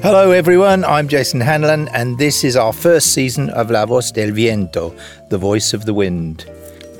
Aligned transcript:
Hello, 0.00 0.30
everyone. 0.30 0.84
I'm 0.84 1.08
Jason 1.08 1.40
Hanlon, 1.40 1.88
and 1.88 2.18
this 2.18 2.44
is 2.44 2.56
our 2.56 2.72
first 2.72 3.12
season 3.12 3.50
of 3.50 3.68
La 3.68 3.84
Voz 3.84 4.12
del 4.12 4.30
Viento, 4.30 4.94
the 5.28 5.38
voice 5.38 5.74
of 5.74 5.86
the 5.86 5.92
wind. 5.92 6.48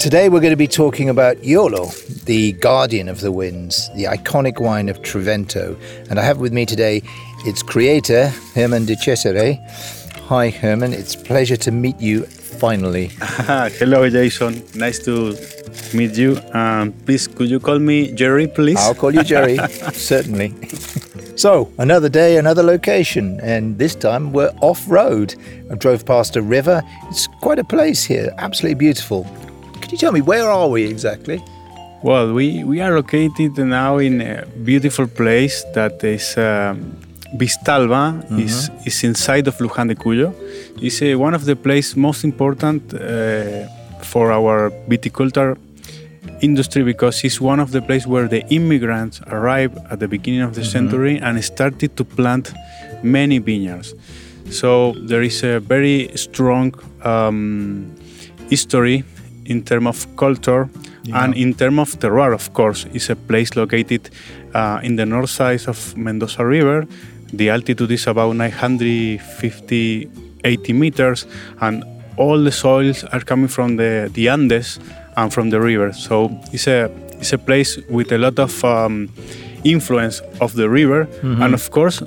Today, 0.00 0.28
we're 0.28 0.40
going 0.40 0.50
to 0.50 0.56
be 0.56 0.66
talking 0.66 1.08
about 1.08 1.36
Eolo, 1.36 1.86
the 2.24 2.52
guardian 2.54 3.08
of 3.08 3.20
the 3.20 3.30
winds, 3.30 3.88
the 3.94 4.04
iconic 4.04 4.60
wine 4.60 4.88
of 4.88 5.00
Trivento. 5.02 5.78
And 6.10 6.18
I 6.18 6.24
have 6.24 6.38
with 6.38 6.52
me 6.52 6.66
today 6.66 7.00
its 7.46 7.62
creator, 7.62 8.32
Germán 8.54 8.86
Di 8.86 8.96
Césare. 8.96 9.58
Hi, 10.26 10.50
Germán. 10.50 10.92
It's 10.92 11.14
a 11.14 11.18
pleasure 11.18 11.56
to 11.56 11.70
meet 11.70 12.00
you 12.00 12.24
finally. 12.24 13.10
Hello, 13.78 14.10
Jason. 14.10 14.64
Nice 14.74 14.98
to 15.04 15.36
meet 15.94 16.16
you. 16.16 16.40
Um, 16.52 16.92
please, 17.06 17.28
could 17.28 17.48
you 17.48 17.60
call 17.60 17.78
me 17.78 18.10
Jerry, 18.12 18.48
please? 18.48 18.78
I'll 18.80 18.94
call 18.94 19.14
you 19.14 19.22
Jerry, 19.22 19.56
certainly. 19.92 20.52
So, 21.38 21.72
another 21.78 22.08
day, 22.08 22.36
another 22.36 22.64
location, 22.64 23.38
and 23.44 23.78
this 23.78 23.94
time 23.94 24.32
we're 24.32 24.52
off 24.60 24.84
road. 24.90 25.36
I 25.70 25.76
drove 25.76 26.04
past 26.04 26.34
a 26.34 26.42
river. 26.42 26.82
It's 27.10 27.28
quite 27.40 27.60
a 27.60 27.64
place 27.64 28.02
here, 28.02 28.34
absolutely 28.38 28.74
beautiful. 28.74 29.24
Could 29.80 29.92
you 29.92 29.98
tell 29.98 30.10
me 30.10 30.20
where 30.20 30.50
are 30.50 30.68
we 30.68 30.82
exactly? 30.84 31.40
Well, 32.02 32.32
we, 32.32 32.64
we 32.64 32.80
are 32.80 32.92
located 32.92 33.56
now 33.56 33.98
in 33.98 34.20
a 34.20 34.46
beautiful 34.64 35.06
place 35.06 35.62
that 35.74 36.02
is 36.02 36.36
um, 36.36 36.98
Vistalba, 37.36 38.20
mm-hmm. 38.20 38.40
is, 38.40 38.68
is 38.84 39.04
inside 39.04 39.46
of 39.46 39.56
Luján 39.58 39.86
de 39.86 39.94
Cuyo. 39.94 40.34
It's 40.82 41.00
uh, 41.00 41.16
one 41.16 41.34
of 41.34 41.44
the 41.44 41.54
places 41.54 41.96
most 41.96 42.24
important 42.24 42.92
uh, 42.92 43.68
for 44.02 44.32
our 44.32 44.70
viticulture 44.88 45.56
industry 46.40 46.82
because 46.82 47.24
it's 47.24 47.40
one 47.40 47.60
of 47.60 47.72
the 47.72 47.82
places 47.82 48.06
where 48.06 48.28
the 48.28 48.46
immigrants 48.48 49.20
arrived 49.28 49.78
at 49.90 50.00
the 50.00 50.08
beginning 50.08 50.42
of 50.42 50.54
the 50.54 50.60
mm-hmm. 50.60 50.70
century 50.70 51.18
and 51.18 51.42
started 51.44 51.96
to 51.96 52.04
plant 52.04 52.52
many 53.02 53.38
vineyards. 53.38 53.94
So 54.50 54.92
there 54.92 55.22
is 55.22 55.42
a 55.42 55.60
very 55.60 56.10
strong 56.14 56.74
um, 57.02 57.94
history 58.48 59.04
in 59.44 59.62
terms 59.62 59.86
of 59.86 60.16
culture 60.16 60.68
yeah. 61.04 61.24
and 61.24 61.34
in 61.34 61.54
terms 61.54 61.78
of 61.80 62.00
terroir, 62.00 62.34
of 62.34 62.52
course. 62.54 62.86
It's 62.92 63.10
a 63.10 63.16
place 63.16 63.56
located 63.56 64.10
uh, 64.54 64.80
in 64.82 64.96
the 64.96 65.06
north 65.06 65.30
side 65.30 65.66
of 65.68 65.96
Mendoza 65.96 66.44
River. 66.44 66.86
The 67.32 67.50
altitude 67.50 67.90
is 67.90 68.06
about 68.06 68.36
950, 68.36 70.10
80 70.44 70.72
meters, 70.72 71.26
and 71.60 71.84
all 72.16 72.42
the 72.42 72.52
soils 72.52 73.04
are 73.04 73.20
coming 73.20 73.48
from 73.48 73.76
the, 73.76 74.10
the 74.12 74.28
Andes 74.28 74.80
and 75.18 75.32
from 75.32 75.50
the 75.50 75.60
river. 75.60 75.92
So 75.92 76.30
it's 76.52 76.66
a 76.66 76.90
it's 77.20 77.32
a 77.32 77.38
place 77.38 77.78
with 77.90 78.12
a 78.12 78.18
lot 78.18 78.38
of 78.38 78.64
um, 78.64 79.08
influence 79.64 80.22
of 80.40 80.54
the 80.54 80.68
river, 80.68 81.06
mm-hmm. 81.06 81.42
and 81.42 81.54
of 81.54 81.70
course 81.70 82.02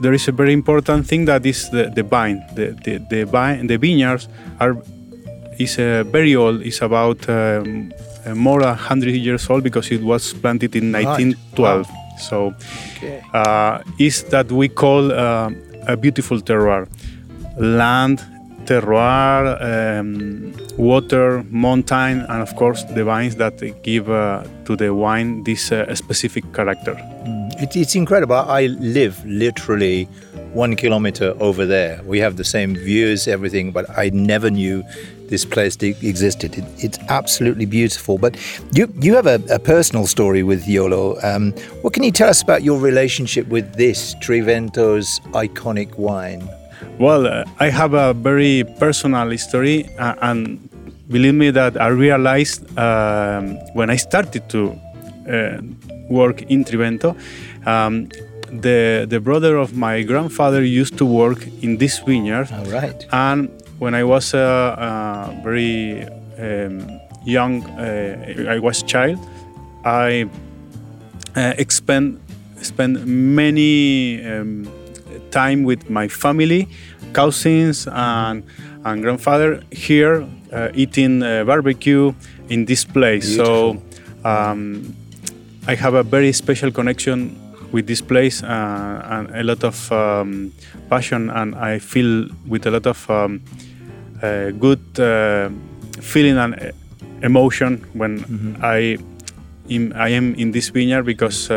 there 0.00 0.12
is 0.12 0.28
a 0.28 0.32
very 0.32 0.52
important 0.52 1.06
thing 1.06 1.26
that 1.26 1.44
is 1.44 1.70
the, 1.70 1.90
the 1.94 2.02
vine. 2.02 2.42
The 2.54 2.66
the 2.84 2.98
the 3.10 3.24
vine 3.24 3.66
the 3.66 3.78
vineyards 3.78 4.28
are 4.60 4.76
is 5.58 5.78
uh, 5.78 6.04
very 6.12 6.34
old. 6.36 6.62
It's 6.62 6.82
about 6.82 7.28
um, 7.28 7.92
uh, 8.24 8.34
more 8.34 8.60
than 8.60 8.70
100 8.70 9.14
years 9.14 9.50
old 9.50 9.62
because 9.62 9.90
it 9.90 10.02
was 10.02 10.32
planted 10.32 10.76
in 10.76 10.92
1912. 10.92 11.58
Wow. 11.58 11.96
So 12.18 12.54
okay. 12.96 13.22
uh, 13.34 13.82
is 13.98 14.22
that 14.24 14.50
we 14.52 14.68
call 14.68 15.10
uh, 15.10 15.50
a 15.88 15.96
beautiful 15.96 16.40
terroir, 16.40 16.86
land 17.58 18.24
terroir, 18.72 19.42
um, 19.70 20.54
water, 20.78 21.44
mountain, 21.50 22.20
and 22.30 22.40
of 22.42 22.54
course 22.56 22.84
the 22.96 23.04
vines 23.04 23.36
that 23.36 23.56
give 23.82 24.08
uh, 24.10 24.42
to 24.64 24.76
the 24.76 24.94
wine 24.94 25.44
this 25.44 25.70
uh, 25.72 25.94
specific 25.94 26.44
character. 26.54 26.94
Mm. 26.94 27.62
It, 27.62 27.76
it's 27.76 27.94
incredible. 27.94 28.36
I 28.36 28.66
live 28.96 29.24
literally 29.26 30.08
one 30.54 30.76
kilometer 30.76 31.34
over 31.40 31.66
there. 31.66 32.00
We 32.04 32.18
have 32.20 32.36
the 32.36 32.44
same 32.44 32.74
views, 32.74 33.28
everything, 33.28 33.72
but 33.72 33.86
I 33.98 34.10
never 34.12 34.50
knew 34.50 34.82
this 35.28 35.44
place 35.44 35.76
existed. 35.76 36.58
It, 36.58 36.64
it's 36.78 36.98
absolutely 37.08 37.66
beautiful. 37.66 38.18
But 38.18 38.36
you 38.72 38.92
you 39.00 39.14
have 39.14 39.26
a, 39.26 39.40
a 39.50 39.58
personal 39.58 40.06
story 40.06 40.42
with 40.42 40.64
Eolo. 40.64 41.22
Um, 41.24 41.52
what 41.82 41.92
can 41.92 42.04
you 42.04 42.12
tell 42.12 42.30
us 42.30 42.42
about 42.42 42.62
your 42.62 42.78
relationship 42.78 43.46
with 43.48 43.74
this 43.74 44.14
Trivento's 44.16 45.20
iconic 45.32 45.96
wine? 45.98 46.42
Well, 46.98 47.26
uh, 47.26 47.44
I 47.58 47.70
have 47.70 47.94
a 47.94 48.14
very 48.14 48.64
personal 48.78 49.30
history, 49.30 49.88
uh, 49.98 50.14
and 50.20 50.68
believe 51.08 51.34
me 51.34 51.50
that 51.50 51.80
I 51.80 51.88
realized 51.88 52.62
um, 52.78 53.58
when 53.74 53.90
I 53.90 53.96
started 53.96 54.48
to 54.50 54.78
uh, 55.28 55.62
work 56.08 56.42
in 56.42 56.64
Trivento, 56.64 57.16
um, 57.66 58.08
the 58.50 59.06
the 59.08 59.20
brother 59.20 59.56
of 59.56 59.76
my 59.76 60.02
grandfather 60.02 60.62
used 60.62 60.98
to 60.98 61.06
work 61.06 61.46
in 61.62 61.78
this 61.78 61.98
vineyard. 62.00 62.48
All 62.52 62.66
right. 62.66 63.06
And 63.12 63.48
when 63.78 63.94
I 63.94 64.04
was 64.04 64.34
a, 64.34 64.38
a 64.38 65.42
very 65.42 66.06
um, 66.38 67.00
young, 67.24 67.64
uh, 67.78 68.48
I 68.48 68.58
was 68.58 68.82
child, 68.82 69.18
I 69.84 70.28
uh, 71.34 71.54
spent 71.68 72.20
spent 72.60 73.06
many 73.06 74.24
um, 74.24 74.68
time 75.32 75.64
with 75.64 75.90
my 75.90 76.06
family, 76.08 76.68
cousins, 77.12 77.88
and, 77.90 78.44
and 78.84 79.02
grandfather 79.02 79.62
here 79.72 80.26
uh, 80.52 80.68
eating 80.74 81.22
uh, 81.22 81.44
barbecue 81.44 82.12
in 82.48 82.66
this 82.66 82.84
place. 82.84 83.34
Beautiful. 83.34 83.82
So 84.24 84.28
um, 84.28 84.94
I 85.66 85.74
have 85.74 85.94
a 85.94 86.02
very 86.02 86.32
special 86.32 86.70
connection 86.70 87.38
with 87.72 87.86
this 87.86 88.00
place 88.02 88.42
uh, 88.42 89.02
and 89.10 89.30
a 89.34 89.42
lot 89.42 89.64
of 89.64 89.90
um, 89.90 90.52
passion, 90.90 91.30
and 91.30 91.54
I 91.54 91.78
feel 91.78 92.28
with 92.46 92.66
a 92.66 92.70
lot 92.70 92.86
of 92.86 93.10
um, 93.10 93.40
uh, 94.22 94.50
good 94.50 95.00
uh, 95.00 95.48
feeling 96.00 96.36
and 96.36 96.54
uh, 96.54 96.72
emotion 97.22 97.84
when 97.94 98.20
mm-hmm. 98.20 98.64
I. 98.64 98.98
I 99.94 100.10
am 100.10 100.34
in 100.34 100.50
this 100.50 100.68
vineyard 100.68 101.04
because 101.04 101.48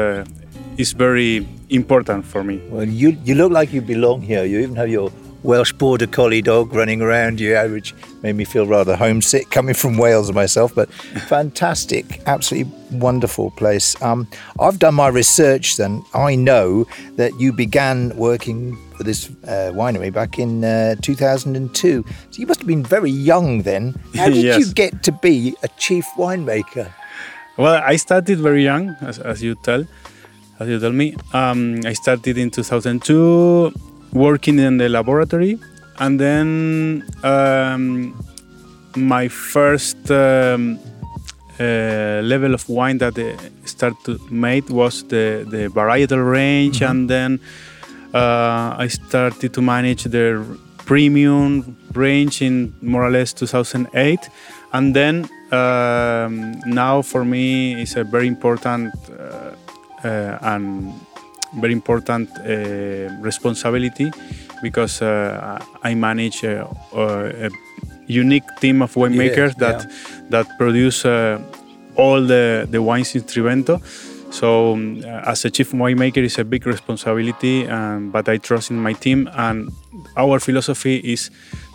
is 0.78 0.94
very 0.94 1.47
important 1.69 2.25
for 2.25 2.44
me. 2.44 2.62
Well, 2.69 2.88
you 2.88 3.18
you 3.24 3.36
look 3.36 3.52
like 3.52 3.74
you 3.74 3.81
belong 3.81 4.22
here. 4.22 4.44
You 4.46 4.59
even 4.59 4.75
have 4.75 4.90
your 4.90 5.12
Welsh 5.44 5.74
border 5.74 6.08
collie 6.08 6.41
dog 6.41 6.74
running 6.74 7.02
around 7.03 7.40
you, 7.40 7.56
which 7.69 7.94
made 8.24 8.36
me 8.36 8.46
feel 8.46 8.66
rather 8.66 8.96
homesick 8.96 9.52
coming 9.52 9.75
from 9.75 9.97
Wales 9.97 10.31
myself. 10.31 10.74
But 10.74 10.91
fantastic, 11.28 12.22
absolutely 12.25 12.72
wonderful 12.97 13.52
place. 13.52 14.00
Um, 14.02 14.28
I've 14.59 14.80
done 14.80 14.96
my 14.96 15.08
research. 15.08 15.78
Then 15.78 16.03
I 16.14 16.35
know 16.35 16.85
that 17.16 17.40
you 17.40 17.53
began 17.53 18.16
working 18.18 18.75
for 18.97 19.03
this 19.03 19.30
uh, 19.44 19.72
winery 19.74 20.12
back 20.12 20.40
in 20.40 20.64
uh, 20.64 20.96
2002. 21.02 22.03
So 22.31 22.40
you 22.40 22.47
must 22.47 22.62
have 22.62 22.68
been 22.68 22.84
very 22.84 23.12
young 23.12 23.62
then. 23.62 23.94
How 24.16 24.30
did 24.30 24.44
yes. 24.44 24.59
you 24.59 24.74
get 24.74 25.03
to 25.03 25.12
be 25.12 25.56
a 25.62 25.68
chief 25.78 26.06
winemaker? 26.18 26.91
Well, 27.58 27.81
I 27.85 27.96
started 27.97 28.40
very 28.40 28.64
young, 28.64 28.96
as, 29.00 29.19
as 29.19 29.41
you 29.41 29.56
tell 29.64 29.85
as 30.59 30.67
you 30.67 30.79
tell 30.79 30.91
me. 30.91 31.16
Um, 31.33 31.81
I 31.85 31.93
started 31.93 32.38
in 32.38 32.51
2002 32.51 33.73
working 34.13 34.59
in 34.59 34.77
the 34.77 34.89
laboratory, 34.89 35.59
and 35.99 36.19
then 36.19 37.03
um, 37.23 38.13
my 38.95 39.27
first 39.27 40.09
um, 40.11 40.79
uh, 41.59 42.21
level 42.23 42.53
of 42.53 42.67
wine 42.69 42.97
that 42.99 43.17
I 43.17 43.35
started 43.66 44.03
to 44.05 44.19
make 44.29 44.69
was 44.69 45.03
the, 45.03 45.45
the 45.49 45.69
varietal 45.69 46.29
range, 46.31 46.79
mm-hmm. 46.79 46.91
and 46.91 47.09
then 47.09 47.39
uh, 48.13 48.75
I 48.77 48.87
started 48.87 49.53
to 49.53 49.61
manage 49.61 50.03
the 50.03 50.57
premium 50.77 51.77
range 51.93 52.41
in 52.41 52.73
more 52.81 53.03
or 53.03 53.09
less 53.09 53.33
2008, 53.33 54.19
and 54.73 54.95
then 54.95 55.29
um, 55.51 56.59
now 56.66 57.01
for 57.01 57.23
me 57.25 57.81
it's 57.81 57.95
a 57.95 58.03
very 58.03 58.27
important 58.27 58.93
uh, 59.09 59.16
uh, 59.23 59.55
and 60.41 60.93
very 61.53 61.73
important 61.73 62.29
uh, 62.40 63.09
responsibility 63.22 64.11
because 64.61 65.02
uh, 65.02 65.59
I 65.84 65.96
manage 65.96 66.43
a, 66.43 66.67
a, 66.93 67.49
unique 68.07 68.43
team 68.61 68.84
of 68.84 68.93
winemakers 68.93 69.53
yeah, 69.53 69.72
that 69.72 69.79
yeah. 69.84 70.22
that 70.29 70.57
produce 70.59 71.05
all 71.96 72.22
the, 72.22 72.67
the 72.69 72.81
wines 72.81 73.16
in 73.16 73.23
Trivento. 73.23 73.81
So, 74.31 74.73
um, 74.73 75.03
as 75.05 75.46
a 75.46 75.49
chief 75.49 75.72
winemaker, 75.72 76.17
it's 76.17 76.37
a 76.40 76.43
big 76.43 76.66
responsibility, 76.67 77.67
um, 77.67 78.11
but 78.11 78.28
I 78.28 78.37
trust 78.37 78.69
in 78.72 78.78
my 78.81 78.93
team. 78.93 79.29
And 79.34 79.72
our 80.17 80.40
philosophy 80.40 80.97
is 80.97 81.31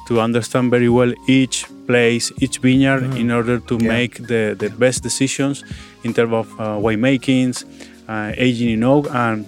to 0.09 0.21
understand 0.21 0.71
very 0.71 0.89
well 0.89 1.15
each 1.27 1.65
place, 1.87 2.33
each 2.39 2.59
vineyard, 2.59 3.03
mm. 3.03 3.19
in 3.19 3.31
order 3.31 3.61
to 3.61 3.79
yeah. 3.81 3.89
make 3.89 4.27
the, 4.27 4.55
the 4.59 4.69
best 4.69 5.03
decisions 5.03 5.65
in 6.05 6.13
terms 6.13 6.35
of 6.35 6.61
uh, 6.61 6.77
winemakings, 6.77 7.65
uh, 7.65 7.90
aging 8.37 8.71
in 8.71 8.85
oak 8.85 9.07
and 9.11 9.47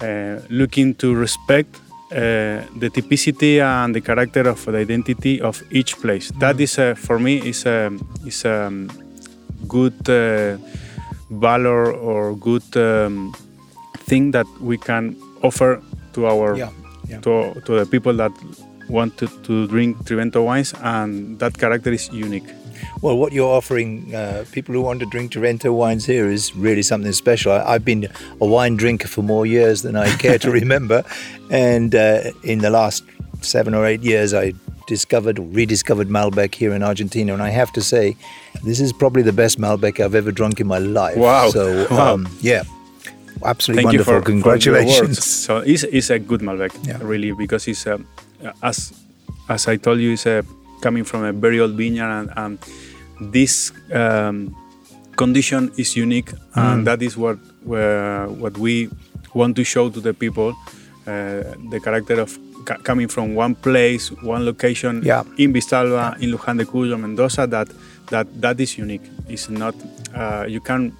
uh, 0.00 0.40
looking 0.48 0.94
to 0.94 1.14
respect 1.14 1.74
uh, 2.12 2.62
the 2.78 2.88
typicity 2.90 3.60
and 3.60 3.94
the 3.94 4.00
character 4.00 4.48
of 4.48 4.64
the 4.64 4.78
identity 4.78 5.40
of 5.40 5.62
each 5.70 5.96
place. 6.00 6.30
Mm. 6.30 6.40
That 6.40 6.60
is, 6.60 6.74
for 7.06 7.18
me, 7.18 7.38
is 7.48 7.66
a 7.66 7.90
is 8.24 8.44
a 8.44 8.70
good 9.66 9.94
valor 11.30 11.92
or 11.92 12.36
good 12.36 12.64
um, 12.76 13.34
thing 14.06 14.30
that 14.32 14.46
we 14.60 14.78
can 14.78 15.16
offer 15.42 15.82
to 16.14 16.26
our 16.26 16.56
Yeah, 16.56 16.70
yeah. 17.08 17.20
To, 17.20 17.60
to 17.64 17.80
the 17.80 17.86
people 17.86 18.14
that 18.14 18.32
want 18.88 19.16
to, 19.18 19.26
to 19.42 19.66
drink 19.66 19.98
Trivento 20.04 20.44
wines, 20.44 20.74
and 20.82 21.38
that 21.38 21.58
character 21.58 21.92
is 21.92 22.08
unique. 22.10 22.48
Well, 23.00 23.16
what 23.16 23.32
you're 23.32 23.48
offering 23.54 24.12
uh, 24.14 24.44
people 24.50 24.74
who 24.74 24.80
want 24.82 24.98
to 25.00 25.06
drink 25.06 25.32
Trivento 25.32 25.72
wines 25.72 26.04
here 26.04 26.26
is 26.28 26.54
really 26.56 26.82
something 26.82 27.12
special. 27.12 27.52
I, 27.52 27.74
I've 27.74 27.84
been 27.84 28.08
a 28.40 28.46
wine 28.46 28.76
drinker 28.76 29.06
for 29.06 29.22
more 29.22 29.46
years 29.46 29.82
than 29.82 29.94
I 29.94 30.14
care 30.16 30.38
to 30.38 30.50
remember, 30.62 31.04
and 31.50 31.94
uh, 31.94 32.32
in 32.42 32.58
the 32.58 32.70
last 32.70 33.04
seven 33.40 33.72
or 33.74 33.86
eight 33.86 34.02
years, 34.02 34.34
I 34.34 34.52
discovered 34.88 35.38
or 35.38 35.46
rediscovered 35.46 36.08
Malbec 36.08 36.54
here 36.56 36.72
in 36.74 36.82
Argentina, 36.82 37.32
and 37.32 37.42
I 37.42 37.50
have 37.50 37.72
to 37.74 37.80
say, 37.82 38.16
this 38.64 38.80
is 38.80 38.92
probably 38.92 39.22
the 39.22 39.32
best 39.32 39.60
Malbec 39.60 40.00
I've 40.00 40.16
ever 40.16 40.32
drunk 40.32 40.60
in 40.60 40.66
my 40.66 40.78
life. 40.78 41.16
Wow. 41.16 41.50
So, 41.50 41.86
Wow. 41.90 42.14
um, 42.14 42.28
yeah, 42.40 42.64
absolutely 43.44 43.84
Thank 43.84 43.92
you 43.92 43.98
wonderful. 44.00 44.14
for, 44.14 44.20
for 44.20 44.26
Congratulations. 44.26 45.08
words. 45.18 45.24
so 45.24 45.58
it's, 45.58 45.84
it's 45.84 46.10
a 46.10 46.18
good 46.18 46.40
Malbec, 46.40 46.72
Yeah. 46.84 46.98
really, 47.00 47.30
because 47.32 47.68
it's 47.68 47.86
uh, 47.86 47.98
as 48.62 48.92
as 49.48 49.68
I 49.68 49.76
told 49.76 50.00
you, 50.00 50.12
it's 50.14 50.26
uh, 50.26 50.42
coming 50.82 51.04
from 51.04 51.22
a 51.24 51.32
very 51.32 51.60
old 51.60 51.72
vineyard, 51.74 52.10
and, 52.10 52.30
and 52.36 52.58
this 53.20 53.72
um, 53.92 54.54
condition 55.16 55.70
is 55.76 55.96
unique, 55.96 56.32
and 56.54 56.86
that 56.86 57.02
is 57.02 57.16
what 57.16 57.38
what 57.64 58.56
we 58.58 58.88
want 59.34 59.56
to 59.56 59.64
show 59.64 59.90
to 59.90 60.00
the 60.00 60.14
people. 60.14 60.54
Uh, 61.06 61.42
the 61.70 61.80
character 61.82 62.20
of 62.20 62.36
ca- 62.66 62.76
coming 62.84 63.08
from 63.08 63.34
one 63.34 63.54
place, 63.54 64.12
one 64.22 64.44
location 64.44 65.00
Yeah. 65.02 65.24
in 65.38 65.52
Vistalba, 65.54 66.20
in 66.20 66.30
Luján 66.32 66.58
de 66.58 66.64
Cuyo, 66.66 66.98
Mendoza, 67.00 67.46
that 67.46 67.68
that 68.10 68.26
that 68.40 68.60
is 68.60 68.76
unique. 68.76 69.00
It's 69.28 69.48
not 69.48 69.74
uh, 70.14 70.44
you 70.46 70.60
can 70.60 70.92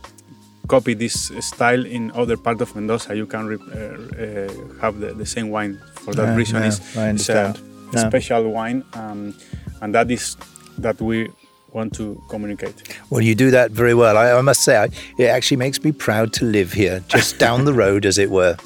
copy 0.67 0.94
this 0.94 1.31
style 1.41 1.85
in 1.85 2.11
other 2.15 2.37
part 2.38 2.61
of 2.62 2.75
Mendoza. 2.75 3.15
You 3.15 3.26
can 3.26 3.47
re- 3.47 3.59
uh, 3.73 3.76
uh, 3.76 4.81
have 4.81 4.99
the, 5.00 5.12
the 5.15 5.26
same 5.26 5.50
wine. 5.50 5.79
For 6.05 6.15
that 6.15 6.29
Yeah, 6.29 6.37
reason, 6.37 6.56
yeah, 6.62 6.69
it's, 6.69 6.81
it's 6.97 7.29
a. 7.29 7.55
Yeah. 7.93 8.09
special 8.09 8.53
wine, 8.53 8.85
um, 8.93 9.32
and 9.81 9.94
that 9.94 10.11
is 10.11 10.37
that 10.76 11.00
we 11.00 11.29
want 11.73 11.94
to 11.94 12.23
communicate. 12.29 12.99
Well, 13.11 13.20
you 13.20 13.35
do 13.35 13.50
that 13.50 13.70
very 13.70 13.94
well. 13.94 14.17
I, 14.17 14.32
I 14.32 14.41
must 14.41 14.62
say, 14.62 14.76
I, 14.76 14.88
it 15.19 15.26
actually 15.26 15.59
makes 15.59 15.82
me 15.82 15.93
proud 15.93 16.32
to 16.35 16.44
live 16.44 16.73
here, 16.73 17.03
just 17.09 17.38
down 17.47 17.65
the 17.65 17.73
road, 17.73 18.06
as 18.06 18.19
it 18.19 18.31
were. 18.31 18.56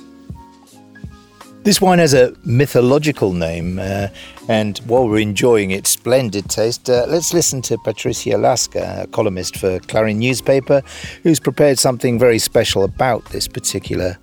This 1.65 1.81
wine 1.81 2.01
has 2.01 2.13
a 2.13 2.35
mythological 2.45 3.33
name, 3.33 3.79
uh, 3.79 4.09
and 4.49 4.79
while 4.79 5.09
we're 5.09 5.21
enjoying 5.21 5.71
its 5.71 5.91
splendid 5.91 6.51
taste, 6.51 6.91
uh, 6.91 7.07
let's 7.07 7.33
listen 7.33 7.63
to 7.63 7.79
Patricia 7.79 8.31
Lasca, 8.31 9.05
a 9.05 9.07
columnist 9.07 9.59
for 9.59 9.79
Clarin 9.79 10.19
newspaper, 10.19 10.83
who's 11.23 11.39
prepared 11.39 11.79
something 11.79 12.19
very 12.19 12.41
special 12.41 12.83
about 12.83 13.25
this 13.27 13.47
particular 13.47 14.19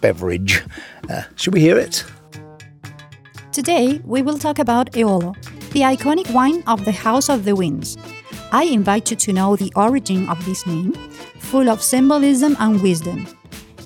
beverage. 0.00 0.62
Uh, 1.10 1.22
should 1.36 1.52
we 1.52 1.60
hear 1.60 1.76
it? 1.76 2.02
Today, 3.52 4.00
we 4.06 4.22
will 4.22 4.38
talk 4.38 4.58
about 4.58 4.90
Eolo, 4.92 5.36
the 5.70 5.82
iconic 5.82 6.28
wine 6.32 6.64
of 6.66 6.84
the 6.84 6.92
House 6.92 7.28
of 7.28 7.44
the 7.44 7.54
Winds. 7.54 7.96
I 8.50 8.64
invite 8.64 9.10
you 9.10 9.16
to 9.18 9.32
know 9.32 9.54
the 9.54 9.72
origin 9.76 10.28
of 10.28 10.44
this 10.44 10.66
name, 10.66 10.92
full 11.38 11.68
of 11.70 11.80
symbolism 11.80 12.56
and 12.58 12.82
wisdom. 12.82 13.26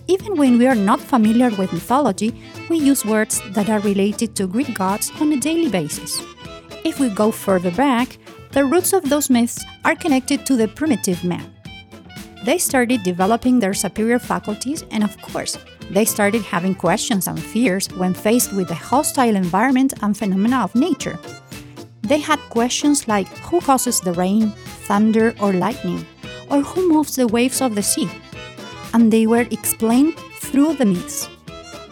Even 0.07 0.37
when 0.37 0.57
we 0.59 0.67
are 0.67 0.75
not 0.75 0.99
familiar 0.99 1.51
with 1.51 1.75
mythology, 1.75 2.35
we 2.71 2.79
use 2.79 3.05
words 3.05 3.43
that 3.51 3.69
are 3.69 3.81
related 3.81 4.35
to 4.37 4.47
Greek 4.47 4.73
gods 4.75 5.13
on 5.21 5.33
a 5.33 5.41
daily 5.41 5.69
basis. 5.69 6.23
If 6.85 6.99
we 7.01 7.11
go 7.11 7.31
further 7.31 7.71
back, 7.71 8.17
the 8.53 8.65
roots 8.65 8.95
of 8.95 9.11
those 9.11 9.29
myths 9.29 9.63
are 9.85 9.95
connected 9.95 10.47
to 10.47 10.57
the 10.57 10.69
primitive 10.69 11.23
man. 11.23 11.53
They 12.45 12.57
started 12.57 13.03
developing 13.03 13.59
their 13.59 13.75
superior 13.75 14.19
faculties, 14.19 14.85
and 14.91 15.05
of 15.05 15.21
course, 15.21 15.59
they 15.91 16.07
started 16.07 16.43
having 16.43 16.75
questions 16.75 17.27
and 17.27 17.39
fears 17.39 17.89
when 17.93 18.15
faced 18.15 18.55
with 18.55 18.69
the 18.69 18.75
hostile 18.75 19.37
environment 19.37 19.93
and 20.03 20.17
phenomena 20.17 20.63
of 20.65 20.75
nature. 20.75 21.19
They 22.05 22.21
had 22.21 22.39
questions 22.51 23.09
like 23.09 23.29
who 23.49 23.61
causes 23.61 24.01
the 24.01 24.12
rain, 24.12 24.51
thunder, 24.87 25.35
or 25.41 25.53
lightning, 25.55 26.06
or 26.51 26.61
who 26.61 26.93
moves 26.93 27.17
the 27.17 27.27
waves 27.27 27.62
of 27.62 27.75
the 27.75 27.83
sea. 27.83 28.11
And 28.93 29.11
they 29.11 29.27
were 29.27 29.47
explained 29.51 30.19
through 30.39 30.75
the 30.75 30.85
myths. 30.85 31.29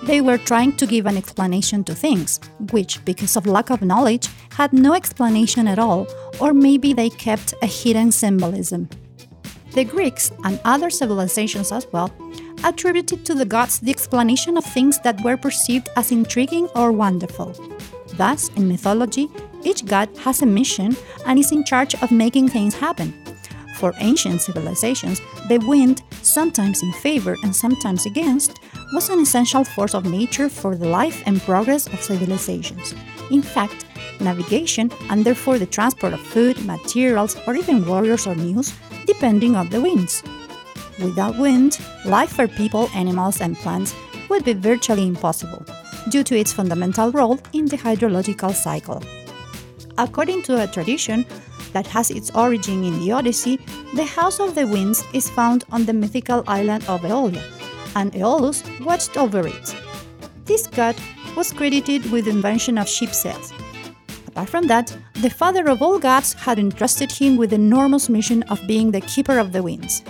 They 0.02 0.20
were 0.20 0.36
trying 0.36 0.76
to 0.76 0.86
give 0.86 1.06
an 1.06 1.16
explanation 1.16 1.82
to 1.84 1.94
things, 1.94 2.40
which, 2.72 3.02
because 3.04 3.36
of 3.36 3.46
lack 3.46 3.70
of 3.70 3.82
knowledge, 3.82 4.28
had 4.50 4.72
no 4.72 4.94
explanation 4.94 5.66
at 5.66 5.78
all, 5.78 6.06
or 6.40 6.52
maybe 6.52 6.92
they 6.92 7.08
kept 7.08 7.54
a 7.62 7.66
hidden 7.66 8.12
symbolism. 8.12 8.90
The 9.72 9.84
Greeks 9.84 10.30
and 10.44 10.60
other 10.64 10.90
civilizations 10.90 11.72
as 11.72 11.86
well 11.92 12.12
attributed 12.64 13.24
to 13.24 13.34
the 13.34 13.46
gods 13.46 13.80
the 13.80 13.90
explanation 13.90 14.56
of 14.58 14.64
things 14.64 14.98
that 15.00 15.22
were 15.24 15.36
perceived 15.36 15.88
as 15.96 16.12
intriguing 16.12 16.68
or 16.74 16.92
wonderful. 16.92 17.54
Thus, 18.14 18.50
in 18.56 18.68
mythology, 18.68 19.30
each 19.64 19.84
god 19.86 20.08
has 20.18 20.42
a 20.42 20.46
mission 20.46 20.96
and 21.26 21.38
is 21.38 21.52
in 21.52 21.64
charge 21.64 21.94
of 22.02 22.10
making 22.10 22.48
things 22.48 22.74
happen. 22.74 23.12
For 23.76 23.92
ancient 23.98 24.42
civilizations, 24.42 25.20
the 25.48 25.58
wind, 25.58 26.02
sometimes 26.22 26.82
in 26.82 26.92
favor 26.92 27.36
and 27.42 27.54
sometimes 27.54 28.06
against, 28.06 28.60
was 28.92 29.08
an 29.08 29.20
essential 29.20 29.64
force 29.64 29.94
of 29.94 30.04
nature 30.04 30.48
for 30.48 30.76
the 30.76 30.88
life 30.88 31.22
and 31.26 31.40
progress 31.42 31.86
of 31.86 32.00
civilizations. 32.02 32.94
In 33.30 33.42
fact, 33.42 33.86
navigation 34.20 34.90
and 35.10 35.24
therefore 35.24 35.58
the 35.58 35.66
transport 35.66 36.12
of 36.12 36.20
food, 36.20 36.64
materials, 36.64 37.36
or 37.46 37.56
even 37.56 37.84
warriors 37.86 38.26
or 38.26 38.34
news 38.34 38.72
depending 39.06 39.56
on 39.56 39.68
the 39.70 39.80
winds. 39.80 40.22
Without 41.02 41.38
wind, 41.38 41.80
life 42.04 42.32
for 42.34 42.46
people, 42.46 42.88
animals, 42.94 43.40
and 43.40 43.56
plants 43.56 43.94
would 44.28 44.44
be 44.44 44.52
virtually 44.52 45.06
impossible 45.06 45.64
due 46.08 46.22
to 46.22 46.38
its 46.38 46.52
fundamental 46.52 47.10
role 47.10 47.40
in 47.52 47.66
the 47.66 47.76
hydrological 47.76 48.54
cycle. 48.54 49.02
According 49.98 50.42
to 50.44 50.62
a 50.62 50.66
tradition 50.66 51.26
that 51.72 51.86
has 51.86 52.10
its 52.10 52.30
origin 52.34 52.84
in 52.84 52.98
the 53.00 53.12
Odyssey, 53.12 53.58
the 53.94 54.04
House 54.04 54.40
of 54.40 54.54
the 54.54 54.66
Winds 54.66 55.04
is 55.12 55.30
found 55.30 55.64
on 55.70 55.84
the 55.84 55.92
mythical 55.92 56.42
island 56.46 56.84
of 56.88 57.02
Aeolia, 57.02 57.42
and 57.94 58.14
Aeolus 58.14 58.62
watched 58.80 59.16
over 59.16 59.46
it. 59.46 59.76
This 60.44 60.66
god 60.66 60.96
was 61.36 61.52
credited 61.52 62.10
with 62.10 62.24
the 62.24 62.30
invention 62.30 62.78
of 62.78 62.88
ship 62.88 63.10
sails. 63.10 63.52
Apart 64.28 64.48
from 64.48 64.66
that, 64.66 64.96
the 65.20 65.30
father 65.30 65.68
of 65.68 65.82
all 65.82 65.98
gods 65.98 66.32
had 66.32 66.58
entrusted 66.58 67.12
him 67.12 67.36
with 67.36 67.50
the 67.50 67.56
enormous 67.56 68.08
mission 68.08 68.42
of 68.44 68.66
being 68.66 68.90
the 68.90 69.00
keeper 69.02 69.38
of 69.38 69.52
the 69.52 69.62
winds. 69.62 70.02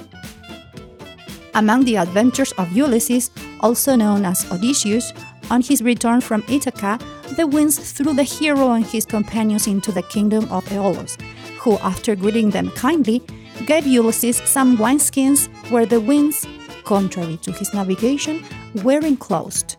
Among 1.55 1.85
the 1.85 1.97
adventures 1.97 2.53
of 2.53 2.73
Ulysses, 2.73 3.31
also 3.61 3.97
known 3.97 4.25
as 4.25 4.51
Odysseus, 4.51 5.13
on 5.51 5.61
his 5.61 5.83
return 5.83 6.21
from 6.21 6.45
Ithaca, 6.49 6.99
the 7.37 7.47
winds 7.47 7.79
threw 7.79 8.13
the 8.15 8.23
hero 8.23 8.73
and 8.73 8.85
his 8.85 9.05
companions 9.05 9.67
into 9.67 9.93
the 9.93 10.03
kingdom 10.03 10.51
of 10.51 10.71
Aeolus, 10.71 11.17
who, 11.59 11.79
after 11.79 12.15
greeting 12.15 12.51
them 12.51 12.71
kindly, 12.73 13.23
gave 13.67 13.87
Ulysses 13.87 14.37
some 14.45 14.77
wineskins 14.77 15.49
where 15.71 15.87
the 15.87 16.01
winds, 16.01 16.47
contrary 16.85 17.37
to 17.39 17.53
his 17.53 17.73
navigation, 17.73 18.45
were 18.83 19.01
enclosed. 19.01 19.77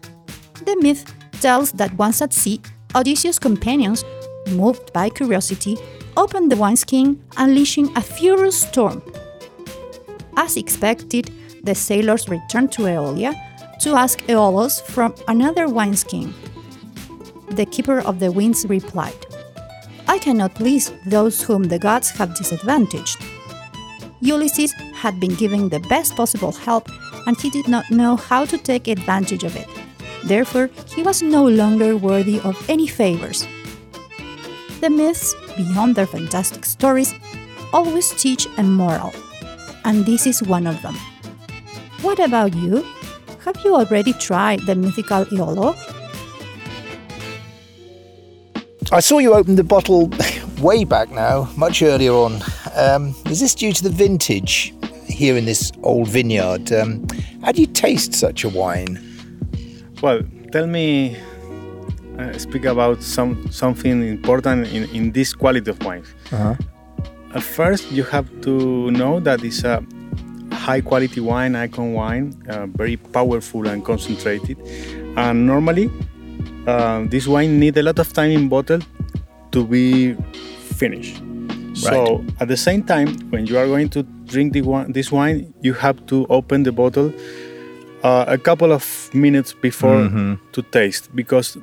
The 0.65 0.77
myth 0.81 1.05
tells 1.41 1.71
that 1.73 1.93
once 1.95 2.21
at 2.21 2.33
sea, 2.33 2.61
Odysseus' 2.95 3.39
companions, 3.39 4.05
moved 4.51 4.93
by 4.93 5.09
curiosity, 5.09 5.77
opened 6.15 6.51
the 6.51 6.57
wineskin, 6.57 7.21
unleashing 7.37 7.95
a 7.97 8.01
furious 8.01 8.61
storm. 8.61 9.01
As 10.37 10.57
expected, 10.57 11.31
the 11.63 11.75
sailors 11.75 12.29
returned 12.29 12.71
to 12.73 12.83
Aeolia 12.83 13.33
to 13.81 13.95
ask 13.95 14.21
Aeolus 14.27 14.81
from 14.81 15.13
another 15.27 15.67
wineskin. 15.67 16.33
The 17.53 17.67
keeper 17.67 17.99
of 17.99 18.19
the 18.19 18.31
winds 18.31 18.65
replied, 18.67 19.25
I 20.07 20.17
cannot 20.17 20.55
please 20.55 20.91
those 21.05 21.43
whom 21.43 21.65
the 21.65 21.77
gods 21.77 22.09
have 22.09 22.35
disadvantaged. 22.35 23.17
Ulysses 24.21 24.73
had 24.95 25.19
been 25.19 25.35
given 25.35 25.69
the 25.69 25.79
best 25.81 26.15
possible 26.15 26.51
help 26.51 26.89
and 27.27 27.39
he 27.39 27.51
did 27.51 27.67
not 27.67 27.91
know 27.91 28.15
how 28.15 28.45
to 28.45 28.57
take 28.57 28.87
advantage 28.87 29.43
of 29.43 29.55
it. 29.55 29.67
Therefore, 30.23 30.71
he 30.87 31.03
was 31.03 31.21
no 31.21 31.47
longer 31.47 31.95
worthy 31.95 32.39
of 32.39 32.57
any 32.67 32.87
favors. 32.87 33.45
The 34.81 34.89
myths, 34.89 35.35
beyond 35.55 35.95
their 35.95 36.07
fantastic 36.07 36.65
stories, 36.65 37.13
always 37.71 38.09
teach 38.11 38.47
a 38.57 38.63
moral, 38.63 39.13
and 39.85 40.05
this 40.05 40.25
is 40.25 40.41
one 40.41 40.65
of 40.65 40.81
them. 40.81 40.95
What 42.01 42.19
about 42.19 42.55
you? 42.55 42.83
Have 43.45 43.63
you 43.63 43.75
already 43.75 44.13
tried 44.13 44.61
the 44.61 44.75
mythical 44.75 45.25
Eolo? 45.25 45.75
I 48.93 48.99
saw 48.99 49.17
you 49.17 49.33
open 49.33 49.55
the 49.55 49.63
bottle 49.63 50.11
way 50.61 50.83
back 50.83 51.09
now, 51.09 51.49
much 51.57 51.81
earlier 51.81 52.11
on. 52.11 52.43
Um, 52.75 53.15
is 53.25 53.39
this 53.39 53.55
due 53.55 53.73
to 53.73 53.83
the 53.83 53.89
vintage 53.89 54.71
here 55.07 55.35
in 55.35 55.45
this 55.45 55.71
old 55.81 56.09
vineyard? 56.09 56.71
Um, 56.71 57.07
how 57.41 57.53
do 57.53 57.61
you 57.61 57.65
taste 57.65 58.13
such 58.13 58.43
a 58.43 58.49
wine? 58.49 58.99
Well, 60.03 60.21
tell 60.51 60.67
me, 60.67 61.17
uh, 62.19 62.37
speak 62.37 62.65
about 62.65 63.01
some 63.01 63.51
something 63.51 64.07
important 64.07 64.67
in, 64.67 64.83
in 64.95 65.11
this 65.11 65.33
quality 65.33 65.71
of 65.71 65.83
wines. 65.83 66.13
Uh-huh. 66.31 66.53
At 67.33 67.41
first, 67.41 67.91
you 67.91 68.03
have 68.03 68.29
to 68.41 68.91
know 68.91 69.19
that 69.21 69.43
it's 69.43 69.63
a 69.63 69.83
high 70.51 70.81
quality 70.81 71.19
wine, 71.19 71.55
icon 71.55 71.93
wine, 71.93 72.39
uh, 72.47 72.67
very 72.67 72.97
powerful 72.97 73.67
and 73.67 73.83
concentrated. 73.83 74.59
and 75.15 75.45
normally 75.45 75.89
uh, 76.67 77.05
this 77.09 77.27
wine 77.27 77.59
need 77.59 77.77
a 77.77 77.83
lot 77.83 77.99
of 77.99 78.11
time 78.13 78.31
in 78.31 78.49
bottle 78.49 78.79
to 79.51 79.65
be 79.65 80.13
finished. 80.77 81.21
So 81.73 82.23
at 82.39 82.47
the 82.47 82.57
same 82.57 82.83
time, 82.83 83.07
when 83.31 83.45
you 83.47 83.57
are 83.57 83.65
going 83.65 83.89
to 83.89 84.03
drink 84.25 84.53
the 84.53 84.61
this 84.89 85.11
wine, 85.11 85.53
you 85.61 85.73
have 85.73 86.05
to 86.07 86.25
open 86.29 86.63
the 86.63 86.71
bottle 86.71 87.11
uh, 88.03 88.25
a 88.27 88.37
couple 88.37 88.71
of 88.71 89.09
minutes 89.13 89.53
before 89.53 90.03
to 90.51 90.61
taste 90.61 91.09
because 91.15 91.57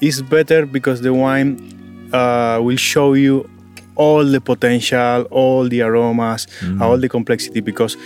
it's 0.00 0.22
better 0.22 0.66
because 0.66 1.00
the 1.02 1.12
wine 1.12 2.10
uh, 2.12 2.60
will 2.62 2.76
show 2.76 3.12
you 3.14 3.48
all 3.94 4.24
the 4.24 4.40
potential, 4.40 5.22
all 5.30 5.68
the 5.68 5.82
aromas, 5.82 6.46
all 6.80 6.96
the 6.98 7.08
complexity 7.08 7.60
because 7.60 7.96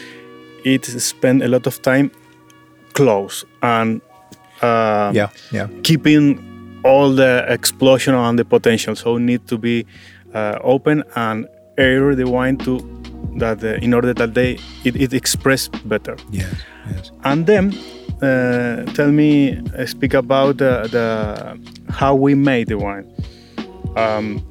it 0.65 0.85
spend 0.85 1.43
a 1.43 1.49
lot 1.49 1.67
of 1.67 1.81
time 1.83 2.11
close 2.93 3.45
and 3.63 4.01
uh, 4.63 5.11
Yeah, 5.15 5.29
yeah. 5.53 5.69
keeping 5.83 6.81
all 6.85 7.15
the 7.15 7.45
explosion 7.49 8.15
and 8.15 8.39
the 8.39 8.45
potential. 8.45 8.95
So 8.95 9.19
need 9.19 9.47
to 9.49 9.59
be 9.59 9.87
uh, 10.35 10.59
open 10.63 11.03
and 11.15 11.47
air 11.79 12.15
the 12.15 12.25
wine 12.25 12.57
to 12.59 12.81
that 13.39 13.63
uh, 13.63 13.75
in 13.83 13.93
order 13.93 14.15
that 14.15 14.35
they 14.35 14.59
it, 14.85 14.97
it 14.97 15.13
express 15.13 15.69
better. 15.85 16.17
Yes, 16.31 16.55
yes. 16.91 17.11
And 17.25 17.47
then 17.47 17.75
uh, 18.23 18.85
tell 18.95 19.11
me, 19.11 19.59
uh, 19.77 19.87
speak 19.87 20.15
about 20.15 20.57
the, 20.59 20.89
the 20.91 21.93
how 21.93 22.15
we 22.15 22.35
made 22.35 22.69
the 22.69 22.79
wine. 22.79 23.07
Um, 23.97 24.43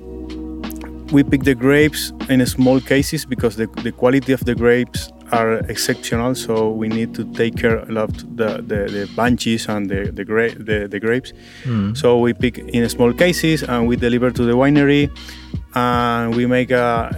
we 1.12 1.24
pick 1.24 1.44
the 1.44 1.56
grapes 1.56 2.12
in 2.30 2.46
small 2.46 2.80
cases 2.80 3.26
because 3.26 3.56
the, 3.56 3.68
the 3.84 3.92
quality 3.92 4.34
of 4.34 4.44
the 4.46 4.56
grapes 4.56 5.12
are 5.32 5.56
exceptional. 5.70 6.36
So 6.36 6.70
we 6.72 6.88
need 6.88 7.14
to 7.16 7.24
take 7.34 7.56
care 7.58 7.78
a 7.80 7.92
lot 7.92 8.12
the, 8.36 8.62
the, 8.66 8.86
the 8.92 9.10
bunches 9.16 9.68
and 9.68 9.90
the 9.90 10.12
the, 10.12 10.24
gra- 10.26 10.54
the, 10.56 10.88
the 10.88 11.00
grapes. 11.00 11.34
So 11.94 12.20
we 12.20 12.34
pick 12.34 12.58
in 12.60 12.88
small 12.90 13.14
cases 13.14 13.64
and 13.64 13.88
we 13.88 13.96
deliver 13.96 14.32
to 14.32 14.44
the 14.46 14.54
winery, 14.54 15.10
and 15.74 16.36
we 16.36 16.46
make 16.46 16.72
a, 16.72 17.10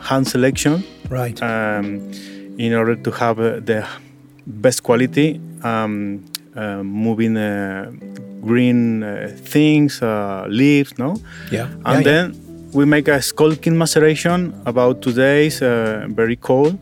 a 0.00 0.04
hand 0.04 0.26
selection 0.26 0.82
Right. 1.08 1.40
um, 1.42 2.10
in 2.58 2.72
order 2.74 2.96
to 2.96 3.10
have 3.10 3.38
uh, 3.38 3.60
the 3.60 3.86
best 4.46 4.82
quality, 4.82 5.40
um, 5.62 6.24
uh, 6.56 6.82
moving 6.82 7.36
uh, 7.36 7.90
green 8.44 9.02
uh, 9.02 9.30
things, 9.44 10.02
uh, 10.02 10.46
leaves, 10.48 10.98
no? 10.98 11.16
yeah. 11.50 11.68
And 11.84 12.04
yeah, 12.04 12.12
then 12.12 12.70
we 12.72 12.84
make 12.86 13.08
a 13.08 13.20
skulking 13.22 13.76
maceration 13.78 14.52
about 14.66 15.00
two 15.02 15.12
days, 15.12 15.62
uh, 15.62 16.06
very 16.10 16.36
cold. 16.36 16.78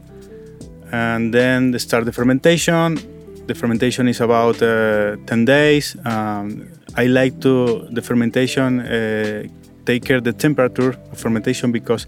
And 0.92 1.32
then 1.32 1.70
they 1.70 1.78
start 1.78 2.04
the 2.04 2.12
fermentation. 2.12 2.98
The 3.46 3.54
fermentation 3.54 4.08
is 4.08 4.20
about 4.20 4.62
uh, 4.62 5.16
10 5.26 5.44
days. 5.44 5.96
Um, 6.04 6.68
I 6.96 7.06
like 7.06 7.40
to 7.40 7.86
the 7.90 8.02
fermentation 8.02 8.80
uh, 8.80 9.44
take 9.86 10.04
care 10.04 10.20
the 10.20 10.32
temperature 10.32 10.90
of 11.12 11.18
fermentation 11.18 11.72
because 11.72 12.06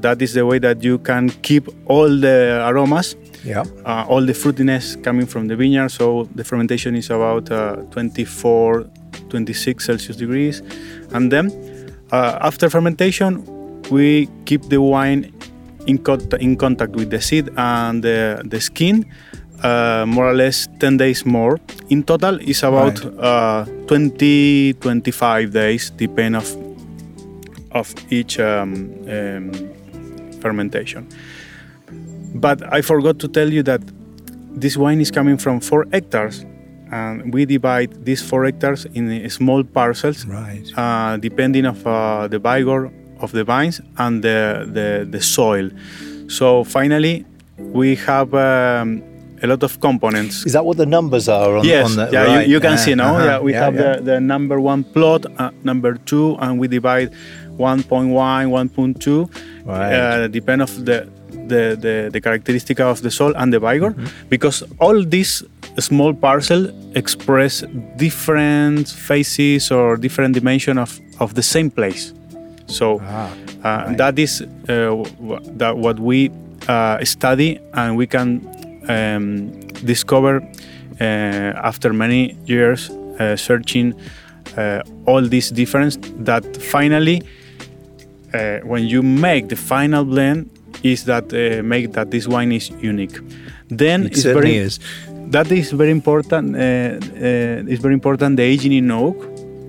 that 0.00 0.20
is 0.20 0.34
the 0.34 0.44
way 0.44 0.58
that 0.58 0.82
you 0.82 0.98
can 0.98 1.30
keep 1.42 1.68
all 1.86 2.08
the 2.08 2.64
aromas 2.66 3.16
yeah. 3.44 3.64
uh, 3.84 4.04
all 4.08 4.22
the 4.22 4.32
fruitiness 4.32 5.02
coming 5.02 5.26
from 5.26 5.48
the 5.48 5.56
vineyard. 5.56 5.90
So 5.90 6.28
the 6.34 6.44
fermentation 6.44 6.96
is 6.96 7.10
about 7.10 7.50
uh, 7.50 7.76
24, 7.90 8.86
26 9.28 9.84
Celsius 9.84 10.16
degrees. 10.16 10.62
And 11.12 11.30
then 11.30 11.50
uh, 12.10 12.38
after 12.40 12.70
fermentation, 12.70 13.44
we 13.90 14.28
keep 14.46 14.62
the 14.64 14.80
wine 14.80 15.32
in, 15.86 15.98
cont- 15.98 16.34
in 16.34 16.56
contact 16.56 16.92
with 16.92 17.10
the 17.10 17.20
seed 17.20 17.50
and 17.56 18.02
the, 18.02 18.42
the 18.44 18.60
skin. 18.60 19.04
Uh, 19.62 20.04
more 20.06 20.28
or 20.28 20.34
less 20.34 20.68
10 20.80 20.98
days 20.98 21.24
more. 21.24 21.58
In 21.88 22.02
total, 22.02 22.38
it's 22.40 22.62
about 22.62 23.02
uh, 23.18 23.64
20, 23.86 24.74
25 24.74 25.52
days, 25.52 25.90
depend 25.90 26.36
of 26.36 26.56
of 27.72 27.92
each 28.10 28.38
um, 28.38 28.94
um, 29.08 29.50
fermentation. 30.40 31.08
But 32.34 32.62
I 32.72 32.82
forgot 32.82 33.18
to 33.20 33.28
tell 33.28 33.50
you 33.52 33.62
that 33.64 33.80
this 34.54 34.76
wine 34.76 35.00
is 35.00 35.10
coming 35.10 35.38
from 35.38 35.60
four 35.60 35.86
hectares, 35.92 36.44
and 36.92 37.32
we 37.32 37.44
divide 37.46 38.04
these 38.04 38.22
four 38.22 38.44
hectares 38.44 38.86
in 38.94 39.28
small 39.30 39.64
parcels, 39.64 40.26
Right. 40.26 40.66
uh, 40.76 41.16
depending 41.16 41.64
of 41.66 41.84
uh, 41.86 42.28
the 42.28 42.38
vigor 42.38 42.90
of 43.24 43.30
the 43.32 43.44
vines 43.52 43.76
and 44.04 44.22
the, 44.22 44.38
the, 44.76 44.88
the 45.14 45.20
soil. 45.36 45.66
So 46.28 46.64
finally, 46.64 47.16
we 47.80 47.88
have 48.08 48.28
um, 48.34 49.02
a 49.42 49.46
lot 49.46 49.62
of 49.62 49.72
components. 49.80 50.34
Is 50.48 50.52
that 50.56 50.64
what 50.68 50.76
the 50.76 50.86
numbers 50.96 51.28
are 51.28 51.52
on, 51.58 51.64
Yes, 51.64 51.84
on 51.90 51.96
the 51.96 52.06
yeah, 52.12 52.22
right? 52.24 52.46
you, 52.46 52.54
you 52.54 52.60
can 52.60 52.76
see 52.84 52.94
now. 52.94 53.14
uh-huh. 53.14 53.24
Yeah, 53.30 53.38
we 53.48 53.52
have 53.64 53.74
yeah. 53.74 53.96
The, 53.96 54.02
the 54.10 54.16
number 54.20 54.56
one 54.60 54.82
plot, 54.94 55.22
uh, 55.38 55.50
number 55.70 55.92
two, 56.10 56.36
and 56.40 56.58
we 56.60 56.66
divide 56.68 57.10
1.1, 57.58 58.10
1.2, 58.10 59.66
Right. 59.66 59.92
uh, 59.94 60.28
depend 60.28 60.60
of 60.62 60.72
the, 60.84 61.08
the, 61.52 61.62
the, 61.84 62.10
the 62.12 62.20
characteristic 62.20 62.80
of 62.80 63.00
the 63.02 63.10
soil 63.10 63.32
and 63.36 63.52
the 63.52 63.60
vigor, 63.60 63.90
Mm-hmm. 63.92 64.28
because 64.28 64.62
all 64.80 65.02
these 65.04 65.42
small 65.78 66.12
parcel 66.14 66.60
express 66.96 67.62
different 67.96 68.88
faces 68.88 69.70
or 69.70 69.96
different 69.96 70.34
dimension 70.34 70.78
of, 70.78 71.00
of 71.20 71.34
the 71.34 71.42
same 71.42 71.70
place. 71.70 72.12
So 72.78 72.86
Ah, 73.00 73.30
uh, 73.64 73.86
right. 73.88 73.96
that 74.02 74.18
is 74.18 74.32
uh, 74.42 74.46
w- 74.66 75.40
that 75.58 75.74
what 75.84 75.96
we 76.08 76.18
uh, 76.68 76.98
study 77.04 77.50
and 77.72 77.96
we 78.00 78.06
can 78.06 78.28
um, 78.88 79.50
discover 79.84 80.34
uh, 81.00 81.68
after 81.70 81.92
many 81.92 82.20
years 82.46 82.90
uh, 82.90 83.36
searching 83.36 83.94
uh, 84.58 84.80
all 85.06 85.22
these 85.34 85.48
difference 85.54 85.98
that 86.24 86.44
finally 86.74 87.18
uh, 88.34 88.58
when 88.70 88.84
you 88.86 89.02
make 89.02 89.48
the 89.48 89.56
final 89.56 90.04
blend 90.04 90.50
is 90.82 91.04
that 91.04 91.24
uh, 91.32 91.62
make 91.62 91.92
that 91.92 92.10
this 92.10 92.26
wine 92.26 92.52
is 92.52 92.70
unique 92.82 93.16
then 93.70 94.02
It 94.02 94.12
it's 94.12 94.22
certainly 94.22 94.54
very 94.58 94.66
is. 94.66 94.78
that 95.30 95.50
is 95.50 95.72
very 95.72 95.90
important. 95.90 96.54
Uh, 96.54 96.60
uh, 96.60 97.70
it's 97.70 97.80
very 97.82 97.94
important. 97.94 98.36
The 98.36 98.42
aging 98.44 98.72
in 98.72 98.90
oak 98.90 99.16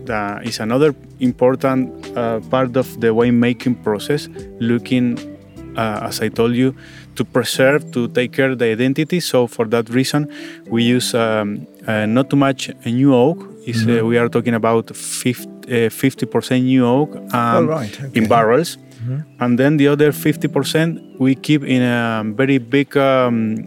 that 0.06 0.46
is 0.46 0.60
another 0.60 0.94
important 1.20 1.90
uh, 2.18 2.40
part 2.50 2.76
of 2.78 3.00
the 3.02 3.08
winemaking 3.08 3.84
process. 3.84 4.28
Looking, 4.60 5.18
uh, 5.78 6.00
as 6.10 6.22
I 6.22 6.30
told 6.30 6.56
you, 6.56 6.76
to 7.16 7.24
preserve, 7.26 7.92
to 7.92 8.08
take 8.10 8.32
care 8.34 8.52
of 8.52 8.60
the 8.60 8.66
identity. 8.66 9.20
So 9.20 9.48
for 9.48 9.66
that 9.66 9.90
reason, 9.90 10.30
we 10.68 10.84
use 10.84 11.14
um, 11.16 11.66
uh, 11.88 12.06
not 12.06 12.30
too 12.30 12.36
much 12.38 12.70
new 12.86 13.14
oak. 13.14 13.52
Is 13.66 13.88
uh, 13.88 14.06
we 14.06 14.18
are 14.18 14.30
talking 14.30 14.54
about 14.54 14.96
50 14.96 16.26
percent 16.28 16.64
new 16.66 16.86
oak 16.86 17.16
um, 17.34 17.34
Oh, 17.34 17.64
right, 17.66 18.00
in 18.00 18.06
okay. 18.24 18.28
barrels. 18.28 18.78
And 19.40 19.60
then 19.60 19.78
the 19.78 19.88
other 19.88 20.12
50% 20.12 21.20
we 21.20 21.36
keep 21.36 21.64
in 21.64 21.84
a 21.84 22.24
very 22.26 22.58
big 22.58 22.98
um, 22.98 23.64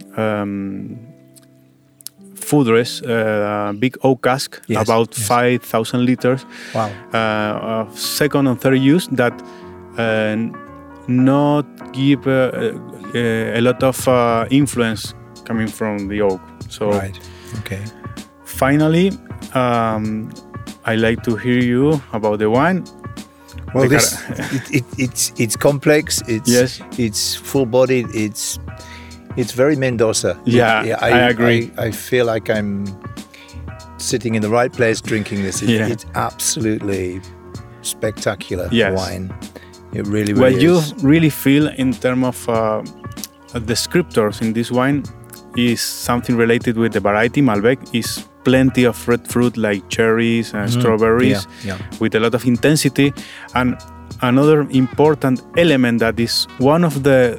foudres, 2.49 3.01
uh, 3.03 3.73
big 3.79 3.97
oak 4.03 4.21
cask, 4.23 4.61
Yes, 4.67 4.81
about 4.83 5.09
yes. 5.17 5.27
5,000 5.27 6.05
liters, 6.05 6.45
Wow. 6.73 6.89
uh, 7.13 7.81
of 7.87 7.97
second 7.99 8.47
and 8.47 8.59
third 8.59 8.77
use 8.79 9.07
that 9.15 9.33
uh, 9.97 10.35
not 11.07 11.65
give 11.93 12.27
uh, 12.27 12.51
uh, 13.13 13.57
a 13.57 13.61
lot 13.61 13.83
of 13.83 14.07
uh, 14.07 14.45
influence 14.49 15.13
coming 15.45 15.67
from 15.67 16.07
the 16.07 16.21
oak. 16.21 16.41
So 16.69 16.91
Right. 16.91 17.17
Okay. 17.59 17.81
finally, 18.45 19.11
um, 19.53 20.29
I 20.85 20.95
like 20.95 21.23
to 21.23 21.35
hear 21.35 21.59
you 21.59 22.01
about 22.13 22.39
the 22.39 22.49
wine. 22.49 22.83
Well, 23.73 23.87
this 23.89 24.13
it, 24.53 24.75
it, 24.81 24.85
it's 24.97 25.31
it's 25.37 25.55
complex. 25.55 26.21
It's 26.27 26.49
Yes. 26.49 26.81
It's 26.97 27.35
full 27.35 27.65
bodied. 27.65 28.07
It's 28.15 28.59
it's 29.39 29.53
very 29.53 29.75
Mendoza. 29.75 30.33
Yeah, 30.45 30.97
I 31.01 31.09
agree. 31.33 31.71
I, 31.77 31.85
I 31.87 31.91
feel 31.91 32.25
like 32.33 32.49
I'm 32.57 32.85
sitting 33.97 34.35
in 34.35 34.41
the 34.41 34.49
right 34.49 34.71
place 34.71 35.01
drinking 35.01 35.43
this. 35.43 35.61
It, 35.61 35.69
Yeah. 35.69 35.87
It's 35.93 36.05
absolutely 36.15 37.21
spectacular 37.81 38.67
Yes. 38.71 38.93
wine. 38.97 39.31
It 39.93 40.05
really, 40.07 40.33
really 40.33 40.53
what 40.53 40.61
you 40.61 40.81
really 41.03 41.29
feel 41.31 41.67
in 41.77 41.93
terms 41.93 42.25
of 42.25 42.49
uh, 42.49 42.81
descriptors 43.73 44.41
in 44.41 44.53
this 44.53 44.69
wine 44.71 45.03
is 45.57 45.81
something 45.81 46.37
related 46.37 46.77
with 46.77 46.93
the 46.93 46.99
variety 46.99 47.41
Malbec 47.41 47.77
is 47.93 48.25
plenty 48.43 48.85
of 48.85 49.07
red 49.07 49.27
fruit 49.27 49.57
like 49.57 49.81
cherries 49.89 50.53
and 50.53 50.69
strawberries 50.71 51.45
Mm-hmm. 51.45 51.67
Yeah, 51.67 51.77
yeah. 51.77 51.99
with 51.99 52.15
a 52.15 52.19
lot 52.19 52.33
of 52.35 52.45
intensity 52.45 53.11
and 53.55 53.75
another 54.21 54.61
important 54.69 55.41
element 55.57 55.99
that 55.99 56.19
is 56.19 56.45
one 56.59 56.83
of 56.87 57.01
the 57.03 57.37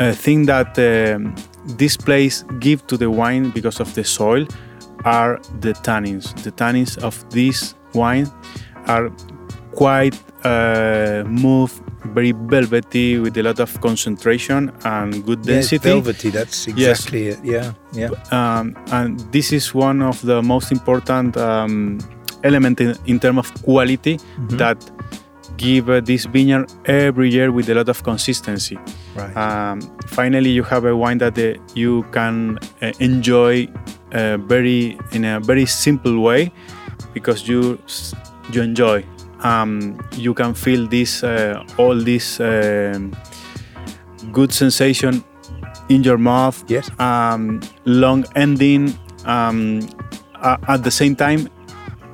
uh, 0.00 0.12
thing 0.12 0.46
that 0.46 0.78
um, 0.78 1.34
this 1.78 1.96
place 1.96 2.44
give 2.60 2.86
to 2.86 2.96
the 2.96 3.10
wine 3.10 3.50
because 3.50 3.80
of 3.80 3.92
the 3.94 4.04
soil 4.04 4.46
are 5.04 5.40
the 5.60 5.72
tannins 5.82 6.34
the 6.42 6.50
tannins 6.52 6.98
of 7.02 7.14
this 7.30 7.74
wine 7.94 8.26
are 8.86 9.10
quite 9.74 10.16
uh, 10.44 11.24
move 11.26 11.80
very 12.12 12.32
velvety 12.32 13.18
with 13.18 13.36
a 13.38 13.42
lot 13.42 13.58
of 13.60 13.80
concentration 13.80 14.70
and 14.84 15.24
good 15.24 15.38
Yeah, 15.46 15.54
density. 15.54 15.88
velvety. 15.90 16.28
That's 16.30 16.66
exactly 16.68 17.28
it. 17.28 17.38
Yeah, 17.42 17.72
yeah. 17.92 18.10
um, 18.30 18.76
and 18.92 19.18
this 19.32 19.52
is 19.52 19.74
one 19.74 20.02
of 20.02 20.20
the 20.20 20.42
most 20.42 20.70
important 20.70 21.36
um, 21.38 21.98
element 22.42 22.80
in, 22.80 22.94
in 23.06 23.18
terms 23.18 23.38
of 23.38 23.62
quality 23.62 24.18
Mm-hmm. 24.18 24.56
that 24.58 24.76
give 25.56 25.88
uh, 25.88 26.00
this 26.00 26.26
vineyard 26.26 26.70
every 26.84 27.30
year 27.30 27.50
with 27.50 27.70
a 27.70 27.74
lot 27.74 27.88
of 27.88 28.02
consistency. 28.02 28.78
Right. 29.14 29.36
Um, 29.36 29.80
finally, 30.06 30.50
you 30.50 30.62
have 30.64 30.84
a 30.84 30.96
wine 30.96 31.18
that 31.18 31.38
uh, 31.38 31.60
you 31.74 32.02
can 32.10 32.58
uh, 32.82 32.92
enjoy 32.98 33.68
uh, 34.12 34.38
very 34.38 34.98
in 35.12 35.24
a 35.24 35.40
very 35.40 35.66
simple 35.66 36.20
way 36.20 36.52
because 37.12 37.48
you 37.48 37.78
you 38.52 38.62
enjoy. 38.62 39.04
Um, 39.40 40.00
you 40.16 40.34
can 40.34 40.54
feel 40.54 40.86
this 40.86 41.22
uh, 41.22 41.62
all 41.78 41.94
this 41.94 42.40
um 42.40 43.14
good 44.32 44.52
sensation 44.52 45.22
in 45.88 46.02
your 46.02 46.18
mouth 46.18 46.64
yes. 46.68 46.90
um, 46.98 47.60
long 47.84 48.24
ending. 48.34 48.98
Um, 49.26 49.80
at 50.42 50.82
the 50.82 50.90
same 50.90 51.16
time, 51.16 51.48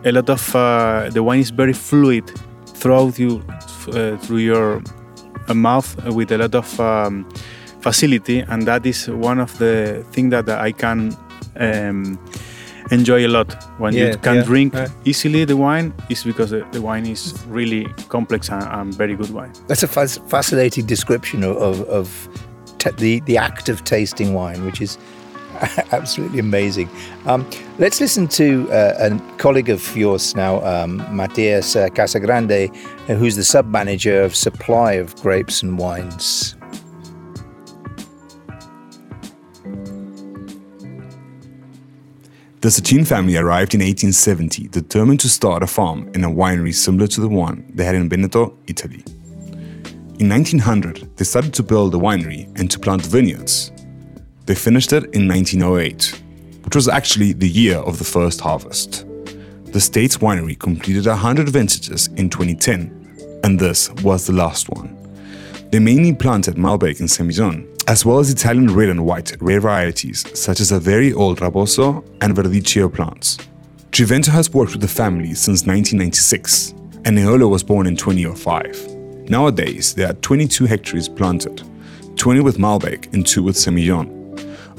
a 0.04 0.12
lot 0.12 0.30
of 0.30 0.54
uh, 0.54 1.11
the 1.11 1.23
wine 1.23 1.40
is 1.40 1.50
very 1.50 1.73
fluid 1.73 2.30
throughout 2.66 3.19
you 3.19 3.42
uh, 3.88 4.16
through 4.19 4.38
your 4.38 4.83
uh, 5.50 5.54
mouth 5.54 5.97
with 6.14 6.33
a 6.33 6.38
lot 6.38 6.54
of 6.54 6.80
um, 6.80 7.28
facility, 7.80 8.40
and 8.40 8.62
that 8.66 8.87
is 8.87 9.09
one 9.09 9.38
of 9.42 9.57
the 9.59 10.04
things 10.12 10.30
that 10.30 10.49
I 10.49 10.73
can 10.73 11.16
um, 11.57 12.19
enjoy 12.90 13.26
a 13.26 13.28
lot. 13.28 13.52
When 13.78 13.95
Yeah, 13.95 14.07
you 14.11 14.16
can 14.19 14.37
yeah, 14.37 14.42
drink 14.42 14.75
right. 14.75 14.90
easily 15.04 15.45
the 15.45 15.57
wine, 15.57 15.92
is 16.09 16.25
because 16.25 16.50
the, 16.50 16.66
the 16.73 16.80
wine 16.80 17.07
is 17.07 17.35
really 17.49 17.85
complex 18.09 18.50
and, 18.50 18.62
and 18.62 18.95
very 18.95 19.14
good 19.16 19.30
wine. 19.30 19.52
That's 19.66 19.83
a 19.83 19.88
fas- 19.88 20.21
fascinating 20.28 20.87
description 20.87 21.42
of, 21.45 21.57
of, 21.57 21.80
of 21.88 22.28
the, 22.97 23.21
the 23.21 23.37
act 23.38 23.69
of 23.69 23.85
tasting 23.85 24.35
wine, 24.35 24.64
which 24.64 24.80
is 24.80 24.99
absolutely 25.92 26.38
amazing. 26.38 26.88
Um, 27.26 27.49
let's 27.78 28.00
listen 28.00 28.28
to 28.28 28.71
uh, 28.71 29.11
a 29.11 29.37
colleague 29.37 29.69
of 29.69 29.97
yours 29.97 30.35
now, 30.35 30.64
um, 30.64 30.97
Matias 31.14 31.76
uh, 31.76 31.88
Casagrande, 31.88 32.75
uh, 33.09 33.14
who's 33.14 33.37
the 33.37 33.45
sub 33.45 33.66
manager 33.66 34.23
of 34.23 34.35
supply 34.35 34.92
of 34.95 35.14
grapes 35.16 35.62
and 35.62 35.78
wines. 35.78 36.54
The 42.62 42.69
Sachin 42.69 43.07
family 43.07 43.38
arrived 43.38 43.73
in 43.73 43.80
1870, 43.80 44.69
determined 44.69 45.21
to 45.21 45.30
start 45.30 45.62
a 45.62 45.66
farm 45.66 46.11
in 46.12 46.25
a 46.25 46.30
winery 46.30 46.75
similar 46.75 47.07
to 47.07 47.21
the 47.23 47.28
one 47.28 47.64
they 47.75 47.87
had 47.87 47.95
in 47.95 48.07
Veneto, 48.09 48.54
Italy. 48.66 49.02
In 50.19 50.28
1900, 50.28 51.16
they 51.16 51.25
started 51.25 51.54
to 51.54 51.62
build 51.62 51.95
a 51.95 51.97
winery 51.97 52.47
and 52.59 52.71
to 52.71 52.78
plant 52.78 53.00
vineyards. 53.00 53.73
They 54.50 54.57
finished 54.57 54.92
it 54.92 55.04
in 55.14 55.28
1908, 55.28 56.23
which 56.64 56.75
was 56.75 56.88
actually 56.88 57.35
the 57.35 57.49
year 57.49 57.76
of 57.76 58.00
the 58.00 58.04
first 58.04 58.40
harvest. 58.40 59.07
The 59.66 59.80
state's 59.80 60.16
winery 60.16 60.59
completed 60.59 61.07
100 61.07 61.49
vintages 61.49 62.09
in 62.16 62.28
2010, 62.28 63.40
and 63.45 63.61
this 63.61 63.92
was 64.02 64.26
the 64.26 64.33
last 64.33 64.69
one. 64.69 64.99
They 65.71 65.78
mainly 65.78 66.12
planted 66.12 66.57
Malbec 66.57 66.99
and 66.99 67.09
Semillon, 67.09 67.69
as 67.87 68.04
well 68.04 68.19
as 68.19 68.28
Italian 68.28 68.75
red 68.75 68.88
and 68.88 69.07
white 69.07 69.37
rare 69.40 69.61
varieties 69.61 70.26
such 70.37 70.59
as 70.59 70.73
a 70.73 70.80
very 70.80 71.12
old 71.12 71.38
Refosco 71.38 72.04
and 72.21 72.35
Verdicchio 72.35 72.92
plants. 72.92 73.38
Trivento 73.92 74.30
has 74.30 74.52
worked 74.52 74.73
with 74.73 74.80
the 74.83 74.88
family 74.88 75.33
since 75.35 75.64
1996, 75.64 76.73
and 77.04 77.16
Eolo 77.16 77.49
was 77.49 77.62
born 77.62 77.87
in 77.87 77.95
2005. 77.95 79.30
Nowadays, 79.30 79.95
there 79.95 80.11
are 80.11 80.14
22 80.14 80.64
hectares 80.64 81.09
planted, 81.09 81.62
20 82.16 82.40
with 82.40 82.59
Malbec 82.59 83.14
and 83.14 83.25
2 83.25 83.45
with 83.45 83.54
Semillon. 83.54 84.20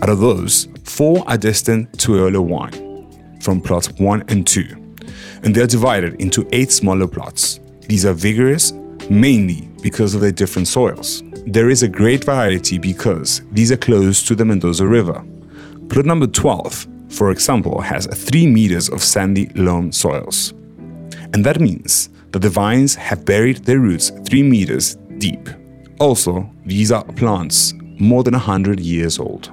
Out 0.04 0.10
of 0.10 0.20
those, 0.20 0.68
4 0.84 1.24
are 1.28 1.38
destined 1.38 1.88
to 2.00 2.14
Eolo 2.14 2.42
wine, 2.42 3.40
from 3.40 3.62
plots 3.62 3.92
1 4.00 4.24
and 4.30 4.48
2, 4.48 4.96
and 5.44 5.54
they 5.54 5.62
are 5.62 5.68
divided 5.68 6.20
into 6.20 6.48
8 6.52 6.72
smaller 6.72 7.08
plots. 7.08 7.60
These 7.82 8.06
are 8.06 8.14
vigorous 8.14 8.74
mainly 9.12 9.70
because 9.84 10.16
of 10.16 10.22
their 10.22 10.32
different 10.32 10.68
soils. 10.68 11.22
There 11.46 11.70
is 11.70 11.84
a 11.84 11.88
great 11.88 12.24
variety 12.24 12.80
because 12.80 13.44
these 13.52 13.72
are 13.72 13.78
close 13.78 14.24
to 14.24 14.34
the 14.34 14.44
Mendoza 14.44 14.88
River. 14.88 15.24
Plot 15.90 16.06
number 16.06 16.26
12, 16.26 16.88
for 17.10 17.30
example, 17.30 17.80
has 17.80 18.08
3 18.08 18.48
meters 18.48 18.90
of 18.90 19.04
sandy 19.04 19.50
loam 19.54 19.92
soils. 19.92 20.52
And 21.34 21.46
that 21.46 21.60
means 21.60 22.10
that 22.32 22.40
the 22.40 22.50
vines 22.50 22.96
have 22.96 23.24
buried 23.24 23.58
their 23.66 23.80
roots 23.80 24.12
3 24.26 24.42
meters 24.42 24.96
deep. 25.20 25.48
Also, 26.00 26.50
these 26.66 26.92
are 26.92 27.04
plants 27.04 27.76
more 28.00 28.24
than 28.24 28.34
100 28.34 28.80
years 28.80 29.20
old. 29.20 29.52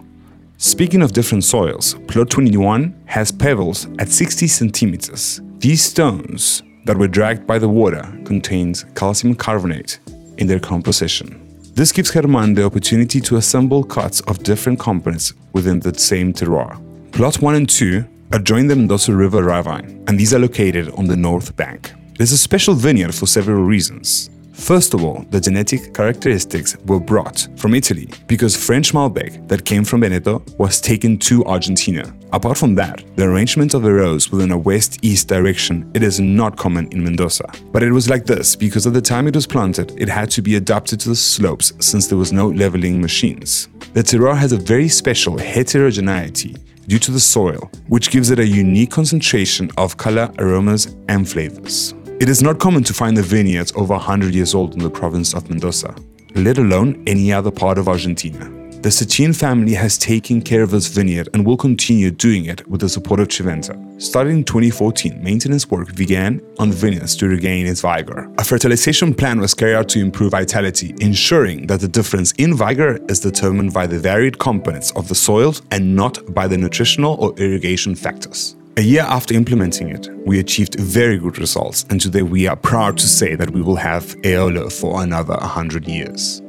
Speaking 0.60 1.02
of 1.02 1.12
different 1.12 1.44
soils, 1.44 1.94
plot 2.08 2.30
21 2.30 3.02
has 3.06 3.30
pebbles 3.30 3.86
at 4.00 4.08
60 4.08 4.48
centimeters. 4.48 5.40
These 5.58 5.84
stones 5.84 6.64
that 6.84 6.96
were 6.96 7.06
dragged 7.06 7.46
by 7.46 7.60
the 7.60 7.68
water 7.68 8.02
contains 8.24 8.84
calcium 8.96 9.36
carbonate 9.36 10.00
in 10.38 10.48
their 10.48 10.58
composition. 10.58 11.40
This 11.74 11.92
gives 11.92 12.10
Germán 12.10 12.56
the 12.56 12.64
opportunity 12.64 13.20
to 13.20 13.36
assemble 13.36 13.84
cuts 13.84 14.20
of 14.22 14.42
different 14.42 14.80
components 14.80 15.32
within 15.52 15.78
the 15.78 15.96
same 15.96 16.32
terroir. 16.32 16.76
Plot 17.12 17.40
1 17.40 17.54
and 17.54 17.68
2 17.68 18.04
adjoin 18.32 18.66
the 18.66 18.74
Mendoza 18.74 19.14
River 19.14 19.44
ravine, 19.44 20.02
and 20.08 20.18
these 20.18 20.34
are 20.34 20.40
located 20.40 20.90
on 20.94 21.06
the 21.06 21.16
north 21.16 21.54
bank. 21.54 21.92
It 22.14 22.20
is 22.22 22.32
a 22.32 22.36
special 22.36 22.74
vineyard 22.74 23.14
for 23.14 23.26
several 23.26 23.62
reasons. 23.62 24.28
First 24.58 24.92
of 24.92 25.02
all, 25.02 25.24
the 25.30 25.40
genetic 25.40 25.94
characteristics 25.94 26.76
were 26.84 27.00
brought 27.00 27.48
from 27.56 27.74
Italy 27.74 28.08
because 28.26 28.56
French 28.56 28.92
Malbec 28.92 29.48
that 29.48 29.64
came 29.64 29.84
from 29.84 30.00
Veneto 30.00 30.42
was 30.58 30.80
taken 30.80 31.16
to 31.20 31.44
Argentina. 31.46 32.12
Apart 32.32 32.58
from 32.58 32.74
that, 32.74 33.02
the 33.16 33.22
arrangement 33.22 33.72
of 33.72 33.82
the 33.82 33.92
rows 33.92 34.30
within 34.30 34.50
a 34.50 34.58
west-east 34.58 35.28
direction, 35.28 35.90
it 35.94 36.02
is 36.02 36.20
not 36.20 36.58
common 36.58 36.88
in 36.88 37.02
Mendoza. 37.02 37.46
But 37.72 37.82
it 37.82 37.92
was 37.92 38.10
like 38.10 38.26
this 38.26 38.56
because 38.56 38.86
at 38.86 38.92
the 38.92 39.00
time 39.00 39.26
it 39.28 39.34
was 39.34 39.46
planted, 39.46 39.94
it 39.96 40.08
had 40.08 40.28
to 40.32 40.42
be 40.42 40.56
adapted 40.56 41.00
to 41.00 41.10
the 41.10 41.16
slopes 41.16 41.72
since 41.78 42.08
there 42.08 42.18
was 42.18 42.32
no 42.32 42.48
leveling 42.48 43.00
machines. 43.00 43.68
The 43.94 44.02
terroir 44.02 44.36
has 44.36 44.52
a 44.52 44.58
very 44.58 44.88
special 44.88 45.38
heterogeneity 45.38 46.56
due 46.88 46.98
to 46.98 47.12
the 47.12 47.20
soil, 47.20 47.70
which 47.86 48.10
gives 48.10 48.30
it 48.30 48.38
a 48.38 48.46
unique 48.46 48.90
concentration 48.90 49.70
of 49.78 49.96
color, 49.96 50.30
aromas, 50.38 50.96
and 51.08 51.26
flavors. 51.26 51.94
It 52.20 52.28
is 52.28 52.42
not 52.42 52.58
common 52.58 52.82
to 52.82 52.92
find 52.92 53.16
a 53.16 53.22
vineyard 53.22 53.70
over 53.76 53.94
100 53.94 54.34
years 54.34 54.52
old 54.52 54.74
in 54.74 54.80
the 54.80 54.90
province 54.90 55.34
of 55.34 55.48
Mendoza, 55.48 55.94
let 56.34 56.58
alone 56.58 57.00
any 57.06 57.32
other 57.32 57.52
part 57.52 57.78
of 57.78 57.86
Argentina. 57.86 58.44
The 58.82 58.88
Sachin 58.88 59.34
family 59.34 59.74
has 59.74 59.96
taken 59.96 60.42
care 60.42 60.62
of 60.62 60.72
this 60.72 60.88
vineyard 60.88 61.28
and 61.32 61.46
will 61.46 61.56
continue 61.56 62.10
doing 62.10 62.46
it 62.46 62.68
with 62.68 62.80
the 62.80 62.88
support 62.88 63.20
of 63.20 63.28
Trivento. 63.28 64.02
Starting 64.02 64.38
in 64.38 64.44
2014, 64.44 65.22
maintenance 65.22 65.70
work 65.70 65.94
began 65.94 66.42
on 66.58 66.70
the 66.70 66.76
vineyards 66.76 67.14
to 67.16 67.28
regain 67.28 67.68
its 67.68 67.82
vigor. 67.82 68.28
A 68.38 68.44
fertilization 68.44 69.14
plan 69.14 69.38
was 69.38 69.54
carried 69.54 69.76
out 69.76 69.88
to 69.90 70.00
improve 70.00 70.32
vitality, 70.32 70.96
ensuring 71.00 71.68
that 71.68 71.78
the 71.80 71.88
difference 71.88 72.32
in 72.32 72.56
vigor 72.56 72.98
is 73.08 73.20
determined 73.20 73.72
by 73.72 73.86
the 73.86 73.98
varied 74.00 74.40
components 74.40 74.90
of 74.96 75.06
the 75.06 75.14
soils 75.14 75.62
and 75.70 75.94
not 75.94 76.34
by 76.34 76.48
the 76.48 76.58
nutritional 76.58 77.14
or 77.20 77.32
irrigation 77.36 77.94
factors. 77.94 78.57
A 78.78 78.80
year 78.80 79.02
after 79.02 79.34
implementing 79.34 79.88
it, 79.88 80.08
we 80.24 80.38
achieved 80.38 80.78
very 80.78 81.18
good 81.18 81.36
results, 81.40 81.84
and 81.90 82.00
today 82.00 82.22
we 82.22 82.46
are 82.46 82.54
proud 82.54 82.96
to 82.98 83.08
say 83.08 83.34
that 83.34 83.50
we 83.50 83.60
will 83.60 83.74
have 83.74 84.04
Eolo 84.22 84.70
for 84.70 85.02
another 85.02 85.34
100 85.34 85.88
years. 85.88 86.40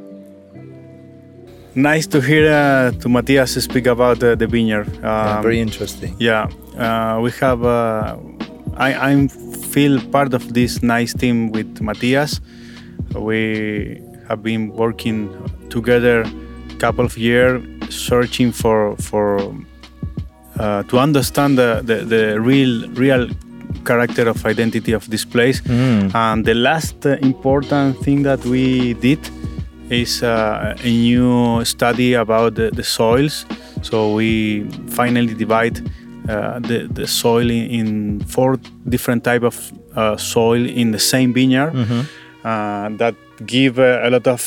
Nice 1.73 2.05
to 2.05 2.21
hear 2.21 2.45
uh, 2.53 2.91
to 2.99 3.09
Matthias 3.09 3.55
speak 3.55 3.87
about 3.87 4.21
uh, 4.23 4.35
the 4.35 4.45
vineyard. 4.45 4.87
Yeah, 5.01 5.37
Um, 5.37 5.41
very 5.41 5.59
interesting. 5.59 6.15
Yeah, 6.19 6.49
uh, 6.77 7.19
we 7.19 7.31
have. 7.41 7.65
Uh, 7.65 8.17
I 8.77 8.89
I 9.09 9.27
feel 9.73 9.99
part 10.11 10.35
of 10.35 10.53
this 10.53 10.83
nice 10.83 11.15
team 11.21 11.51
with 11.51 11.81
Matthias. 11.81 12.41
We 13.15 14.03
have 14.27 14.43
been 14.43 14.69
working 14.75 15.29
together 15.69 16.21
a 16.21 16.77
couple 16.77 17.05
of 17.05 17.17
years, 17.17 17.63
searching 17.89 18.51
for 18.51 18.95
for 18.97 19.25
uh, 20.59 20.83
to 20.83 20.99
understand 20.99 21.57
the, 21.57 21.81
the, 21.83 21.95
the 22.05 22.39
real 22.39 22.87
real 22.91 23.27
character 23.85 24.27
of 24.27 24.45
identity 24.45 24.91
of 24.93 25.09
this 25.09 25.25
place. 25.25 25.61
And 26.13 26.45
the 26.45 26.53
last 26.53 27.05
uh, 27.05 27.17
important 27.21 27.97
thing 28.03 28.23
that 28.23 28.43
we 28.45 28.93
did 28.95 29.19
is 29.89 30.21
uh, 30.21 30.75
a 30.83 30.89
new 30.89 31.63
study 31.65 32.13
about 32.13 32.55
the, 32.55 32.69
the 32.71 32.83
soils. 32.83 33.45
So 33.81 34.13
we 34.13 34.63
finally 34.89 35.33
divide 35.33 35.79
uh, 36.29 36.59
the, 36.59 36.87
the 36.91 37.07
soil 37.07 37.49
in, 37.49 37.65
in 37.79 38.19
four 38.25 38.59
different 38.87 39.23
type 39.23 39.43
of 39.43 39.71
uh, 39.95 40.17
soil 40.17 40.63
in 40.67 40.91
the 40.91 40.99
same 40.99 41.33
vineyard. 41.33 41.73
Uh, 42.43 42.89
that 42.97 43.15
give 43.45 43.79
uh, 43.79 44.01
a 44.03 44.09
lot 44.09 44.27
of 44.27 44.41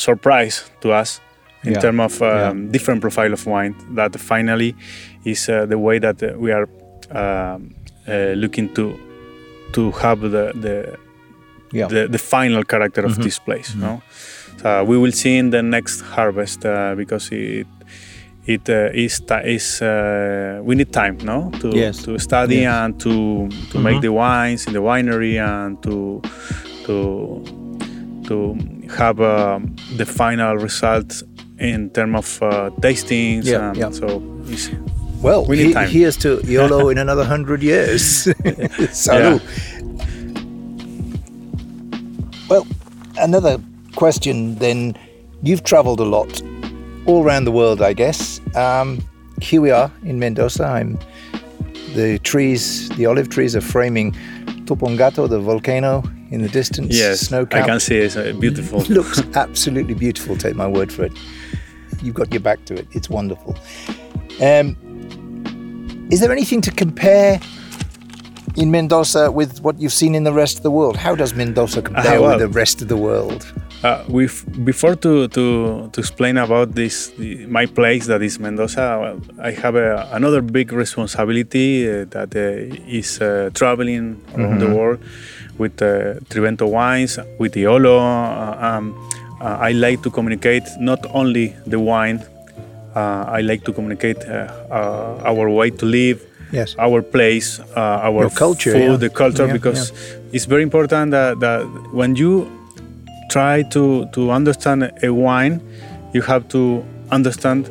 surprise 0.00 0.70
to 0.80 0.92
us 0.92 1.20
in 1.64 1.72
Yeah. 1.72 1.80
terms 1.80 2.00
of 2.00 2.22
um, 2.22 2.28
Yeah. 2.28 2.72
different 2.72 3.00
profile 3.00 3.32
of 3.32 3.46
wine. 3.46 3.74
That 3.94 4.16
finally 4.20 4.74
is 5.24 5.48
uh, 5.48 5.66
the 5.66 5.78
way 5.78 5.98
that 5.98 6.22
uh, 6.22 6.32
we 6.38 6.52
are 6.52 6.68
um, 7.10 7.74
uh, 8.08 8.32
looking 8.36 8.68
to 8.74 8.98
to 9.72 9.90
have 10.02 10.20
the, 10.20 10.52
the 10.60 10.96
Yeah. 11.72 11.88
the, 11.88 12.08
the 12.08 12.18
final 12.18 12.64
character 12.64 13.04
of 13.04 13.16
this 13.22 13.38
place. 13.38 13.74
No, 13.76 14.00
so 14.62 14.84
we 14.84 14.96
will 14.96 15.12
see 15.12 15.36
in 15.36 15.50
the 15.50 15.62
next 15.62 16.00
harvest 16.00 16.64
uh, 16.64 16.94
because 16.96 17.28
it 17.30 17.66
it 18.46 18.68
uh, 18.70 18.88
is 18.94 19.20
is 19.44 19.82
uh, 19.82 20.60
we 20.64 20.74
need 20.74 20.90
time 20.92 21.16
no 21.24 21.50
to 21.60 21.68
Yes. 21.76 22.02
to 22.04 22.18
study 22.18 22.60
Yes. 22.62 22.72
and 22.72 23.00
to 23.00 23.48
to 23.72 23.78
make 23.78 24.00
the 24.00 24.08
wines 24.12 24.66
in 24.66 24.72
the 24.72 24.80
winery 24.80 25.36
and 25.38 25.76
to 25.82 26.22
to 26.86 27.42
to 28.28 28.56
have 28.98 29.20
um, 29.20 29.76
the 29.98 30.06
final 30.06 30.56
result 30.56 31.22
in 31.58 31.90
terms 31.90 32.16
of 32.18 32.42
uh, 32.42 32.70
tastings 32.80 33.44
Yeah, 33.46 33.68
and 33.70 33.76
yeah. 33.76 33.90
so 33.90 34.22
it's, 34.46 34.70
Well, 35.22 35.44
We 35.46 35.56
need 35.56 35.66
he- 35.68 35.72
time. 35.74 35.88
here's 35.90 36.16
to 36.18 36.38
Eolo 36.46 36.90
in 36.92 36.98
another 36.98 37.24
hundred 37.24 37.62
years. 37.62 38.02
Salud. 38.94 39.40
Well, 42.48 42.66
another 43.18 43.58
question 43.96 44.54
then. 44.56 44.94
You've 45.42 45.62
traveled 45.62 46.00
a 46.00 46.04
lot, 46.04 46.42
all 47.06 47.22
around 47.22 47.44
the 47.44 47.52
world, 47.52 47.80
I 47.80 47.92
guess. 47.92 48.40
Um, 48.56 48.98
here 49.40 49.60
we 49.60 49.70
are 49.70 49.88
in 50.02 50.18
Mendoza. 50.18 50.64
I'm, 50.64 50.98
the 51.94 52.18
trees, 52.24 52.88
the 52.96 53.06
olive 53.06 53.28
trees 53.28 53.54
are 53.54 53.60
framing 53.60 54.12
Tupungato, 54.66 55.28
the 55.28 55.38
volcano 55.38 56.02
in 56.32 56.42
the 56.42 56.48
distance. 56.48 56.94
yes 56.94 57.20
snow 57.20 57.46
I 57.52 57.62
can 57.62 57.80
see 57.80 57.96
it's 57.96 58.14
uh, 58.16 58.34
beautiful 58.38 58.80
looks 58.90 59.22
absolutely 59.36 59.94
beautiful. 59.94 60.36
Take 60.36 60.56
my 60.56 60.66
word 60.66 60.92
for 60.92 61.04
it. 61.04 61.12
You've 62.02 62.14
got 62.14 62.32
your 62.32 62.40
back 62.40 62.64
to 62.66 62.74
it. 62.74 62.86
It's 62.92 63.08
wonderful. 63.10 63.56
Um, 64.40 64.76
is 66.10 66.20
there 66.20 66.32
anything 66.32 66.60
to 66.62 66.70
compare 66.70 67.40
in 68.56 68.70
Mendoza 68.70 69.30
with 69.30 69.60
what 69.62 69.80
you've 69.80 69.92
seen 69.92 70.14
in 70.14 70.24
the 70.24 70.32
rest 70.32 70.56
of 70.56 70.62
the 70.62 70.70
world? 70.70 70.96
How 70.96 71.14
does 71.14 71.34
Mendoza 71.34 71.82
compare 71.82 72.20
well- 72.20 72.30
with 72.30 72.40
the 72.40 72.48
rest 72.48 72.82
of 72.82 72.88
the 72.88 72.96
world? 72.96 73.52
Uh, 73.84 74.02
before 74.64 74.96
to, 74.96 75.28
to, 75.28 75.88
to 75.92 76.00
explain 76.00 76.36
about 76.36 76.74
this 76.74 77.10
the, 77.10 77.46
my 77.46 77.64
place 77.64 78.06
that 78.06 78.20
is 78.22 78.40
Mendoza, 78.40 78.98
well, 79.00 79.20
I 79.40 79.52
have 79.52 79.76
a, 79.76 80.08
another 80.10 80.42
big 80.42 80.72
responsibility 80.72 81.88
uh, 81.88 82.04
that 82.06 82.34
uh, 82.34 82.74
is 82.88 83.20
uh, 83.20 83.50
traveling 83.54 84.20
around 84.34 84.58
the 84.58 84.74
world 84.74 84.98
with 85.58 85.80
uh, 85.80 86.14
Trivento 86.28 86.68
wines, 86.68 87.20
with 87.38 87.54
Eolo. 87.54 88.00
Uh, 88.00 88.66
um, 88.66 88.94
uh, 88.98 89.27
I 89.40 89.72
like 89.72 90.02
to 90.02 90.10
communicate 90.10 90.64
not 90.80 91.04
only 91.14 91.54
the 91.66 91.78
wine. 91.78 92.22
Uh, 92.94 93.24
I 93.28 93.40
like 93.42 93.64
to 93.64 93.72
communicate 93.72 94.18
uh, 94.24 94.48
uh, 94.70 95.22
our 95.24 95.48
way 95.50 95.70
to 95.70 95.86
live, 95.86 96.24
Yes. 96.52 96.74
our 96.78 97.02
place, 97.02 97.60
uh, 97.76 98.06
our 98.08 98.22
Your 98.22 98.30
culture, 98.30 98.72
food, 98.72 98.90
yeah. 98.90 98.96
the 98.96 99.10
culture, 99.10 99.46
Yeah, 99.46 99.52
because 99.52 99.92
it's 100.32 100.46
very 100.46 100.62
important 100.62 101.10
that, 101.12 101.38
that 101.40 101.60
when 101.92 102.16
you 102.16 102.50
try 103.30 103.62
to, 103.70 104.06
to 104.12 104.30
understand 104.30 104.90
a 105.02 105.10
wine, 105.12 105.60
you 106.14 106.22
have 106.22 106.48
to 106.48 106.82
understand 107.10 107.70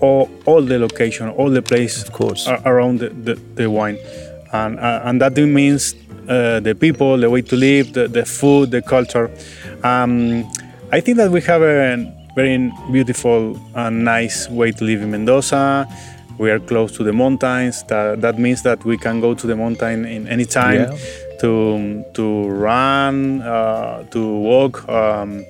all, 0.00 0.30
all 0.46 0.62
the 0.62 0.78
location, 0.78 1.28
all 1.30 1.50
the 1.50 1.62
place 1.62 2.02
Of 2.02 2.12
course. 2.12 2.48
around 2.64 3.00
the, 3.00 3.08
the, 3.10 3.34
the 3.56 3.68
wine. 3.70 3.98
And, 4.52 4.78
uh, 4.78 5.00
and 5.04 5.20
that 5.20 5.36
means 5.36 5.94
uh, 6.28 6.60
the 6.60 6.74
people, 6.74 7.18
the 7.18 7.28
way 7.28 7.42
to 7.42 7.56
live, 7.56 7.92
the, 7.92 8.06
the 8.08 8.24
food, 8.24 8.70
the 8.70 8.82
culture. 8.82 9.30
Um, 9.82 10.44
I 10.92 11.00
think 11.00 11.16
that 11.18 11.30
we 11.30 11.40
have 11.42 11.62
a 11.62 11.96
very 12.34 12.72
beautiful 12.92 13.58
and 13.74 14.04
nice 14.04 14.48
way 14.48 14.70
to 14.72 14.84
live 14.84 15.02
in 15.02 15.10
Mendoza. 15.10 15.86
We 16.38 16.50
are 16.50 16.58
close 16.60 16.92
to 16.98 17.02
the 17.04 17.12
mountains. 17.12 17.82
That, 17.88 18.20
that 18.20 18.38
means 18.38 18.62
that 18.62 18.84
we 18.84 18.96
can 18.98 19.20
go 19.20 19.34
to 19.34 19.46
the 19.46 19.56
mountain 19.56 20.04
in 20.04 20.28
any 20.28 20.44
time 20.44 20.80
Yeah. 20.92 20.96
to 21.40 22.04
to 22.14 22.48
run, 22.48 23.42
uh, 23.42 24.04
to 24.12 24.20
walk, 24.50 24.86
um, 24.88 25.44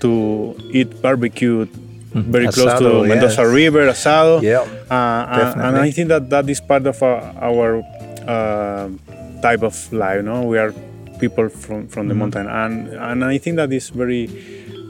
to 0.00 0.54
eat 0.72 1.00
barbecue. 1.00 1.66
Very 2.14 2.48
close 2.48 2.78
to 2.78 3.04
Mendoza 3.08 3.42
yes. 3.42 3.52
River, 3.54 3.86
asado. 3.88 4.42
Yeah, 4.42 4.66
Uh, 4.90 5.54
and- 5.56 5.60
and. 5.62 5.76
I 5.80 5.90
think 5.90 6.08
that 6.08 6.28
that 6.28 6.44
is 6.50 6.60
part 6.60 6.84
of 6.86 7.00
our, 7.02 7.22
our 7.40 7.70
uh, 8.28 8.88
type 9.40 9.62
of 9.62 9.72
life. 9.92 10.20
No, 10.22 10.42
we 10.42 10.58
are 10.58 10.74
people 11.18 11.48
from, 11.48 11.88
from 11.88 12.04
Mm-hmm. 12.04 12.08
the 12.08 12.14
mountain, 12.14 12.46
and 12.52 12.88
and 12.92 13.24
I 13.24 13.38
think 13.38 13.56
that 13.56 13.72
is 13.72 13.88
very 13.88 14.28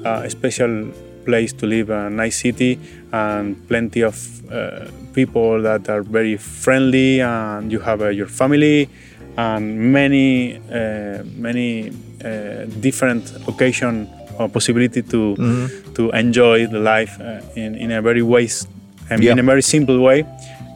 uh, 0.05 0.29
special 0.29 0.91
place 1.25 1.53
to 1.53 1.67
live, 1.67 1.91
a 1.91 2.11
nice 2.11 2.41
city, 2.41 2.79
and 3.13 3.57
plenty 3.69 4.03
of 4.03 4.17
uh, 4.53 4.87
people 5.15 5.63
that 5.63 5.89
are 5.89 6.03
very 6.03 6.37
friendly, 6.37 7.21
and 7.21 7.71
you 7.71 7.79
have 7.81 8.03
uh, 8.03 8.09
your 8.09 8.27
family, 8.27 8.89
and 9.37 9.93
many 9.93 10.57
uh, 10.71 11.23
many 11.39 11.91
uh, 12.25 12.65
different 12.81 13.33
occasion 13.49 14.09
or 14.39 14.49
possibility 14.49 15.03
to 15.03 15.35
Mm-hmm. 15.39 15.93
to 15.95 16.11
enjoy 16.11 16.67
the 16.67 16.81
life 16.81 17.21
uh, 17.21 17.41
in 17.55 17.75
in 17.77 17.91
a 17.93 18.01
very 18.03 18.23
ways 18.23 18.67
and 19.11 19.23
Yeah. 19.23 19.33
in 19.33 19.39
a 19.39 19.43
very 19.43 19.63
simple 19.63 20.01
way 20.01 20.25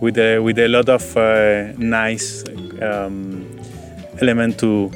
with 0.01 0.19
a 0.19 0.39
with 0.39 0.59
a 0.59 0.69
lot 0.69 0.89
of 0.89 1.03
uh, 1.17 1.73
nice 1.79 2.45
um, 2.83 3.45
element 4.21 4.59
to 4.59 4.91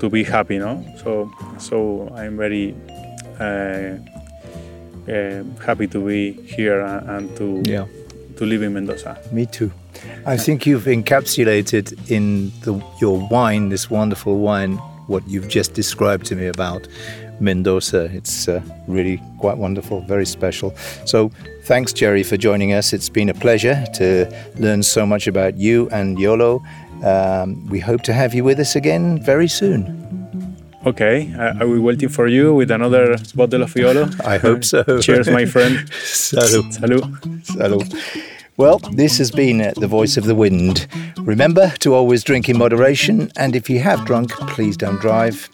to 0.00 0.08
be 0.10 0.24
happy 0.24 0.58
no 0.58 0.82
so 1.02 1.30
so 1.58 2.08
i'm 2.16 2.36
very 2.36 2.74
happy 5.64 5.86
to 5.86 6.06
be 6.06 6.32
here 6.56 6.80
and, 6.80 7.10
and 7.10 7.36
to 7.36 7.62
Yeah. 7.64 7.86
to 8.36 8.44
live 8.46 8.62
in 8.62 8.72
mendoza 8.72 9.16
Me 9.32 9.46
too. 9.46 9.70
I 10.26 10.36
think 10.36 10.66
you've 10.66 10.84
encapsulated 10.86 11.92
in 12.10 12.52
the, 12.62 12.72
your 13.00 13.28
wine, 13.30 13.68
this 13.68 13.90
wonderful 13.90 14.38
wine, 14.38 14.78
what 15.08 15.22
you've 15.28 15.48
just 15.48 15.74
described 15.74 16.26
to 16.26 16.36
me 16.36 16.46
about 16.46 16.86
Mendoza. 17.40 18.04
It's 18.14 18.48
uh, 18.48 18.60
really 18.86 19.20
quite 19.38 19.56
wonderful, 19.58 20.00
very 20.02 20.26
special. 20.26 20.74
So, 21.06 21.30
thanks, 21.64 21.92
Jerry, 21.92 22.22
for 22.22 22.36
joining 22.36 22.72
us. 22.72 22.92
It's 22.92 23.08
been 23.08 23.28
a 23.28 23.34
pleasure 23.34 23.84
to 23.94 24.26
learn 24.58 24.82
so 24.82 25.04
much 25.06 25.26
about 25.26 25.56
you 25.56 25.88
and 25.90 26.18
Eolo. 26.18 26.60
Um, 27.04 27.66
we 27.68 27.80
hope 27.80 28.02
to 28.02 28.12
have 28.12 28.34
you 28.34 28.44
with 28.44 28.60
us 28.60 28.76
again 28.76 29.22
very 29.22 29.48
soon. 29.48 30.19
Okay 30.86 31.32
I, 31.38 31.60
I 31.60 31.64
will 31.64 31.80
waiting 31.80 32.08
for 32.08 32.26
you 32.26 32.54
with 32.54 32.70
another 32.70 33.16
bottle 33.34 33.62
of 33.62 33.74
Eolo. 33.74 34.08
I 34.24 34.38
hope 34.38 34.64
so. 34.64 34.82
cheers 35.00 35.28
my 35.28 35.44
friend 35.46 35.76
Salud. 35.90 36.72
salud 36.72 37.44
Salud. 37.44 38.26
Well, 38.56 38.78
this 38.92 39.16
has 39.16 39.30
been 39.30 39.62
uh, 39.62 39.72
The 39.76 39.86
Voice 39.86 40.18
of 40.18 40.24
the 40.24 40.34
Wind. 40.34 40.86
Remember 41.20 41.70
to 41.78 41.94
always 41.94 42.22
drink 42.22 42.46
in 42.46 42.58
moderation, 42.58 43.30
and 43.36 43.56
if 43.56 43.70
you 43.70 43.78
have 43.78 44.04
drunk, 44.04 44.32
please 44.52 44.76
don't 44.76 45.00
drive. 45.00 45.48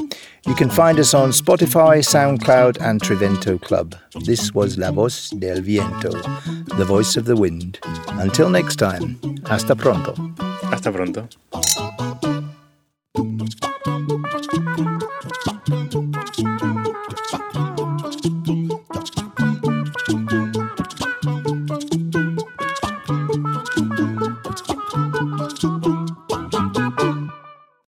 You 0.45 0.57
can 0.57 0.69
find 0.71 0.99
us 0.99 1.15
on 1.15 1.31
Spotify, 1.31 2.03
SoundCloud, 2.03 2.81
and 2.81 3.01
Trivento 3.01 3.63
Club. 3.63 3.95
This 4.25 4.53
was 4.55 4.77
La 4.77 4.91
Voz 4.91 5.31
del 5.31 5.61
Viento, 5.61 6.11
The 6.77 6.85
Voice 6.85 7.17
of 7.17 7.27
the 7.27 7.37
Wind. 7.37 7.79
Until 8.09 8.51
next 8.51 8.75
time, 8.77 9.21
hasta 9.45 9.77
pronto. 9.77 10.15
hasta 10.71 10.91
pronto 10.91 11.29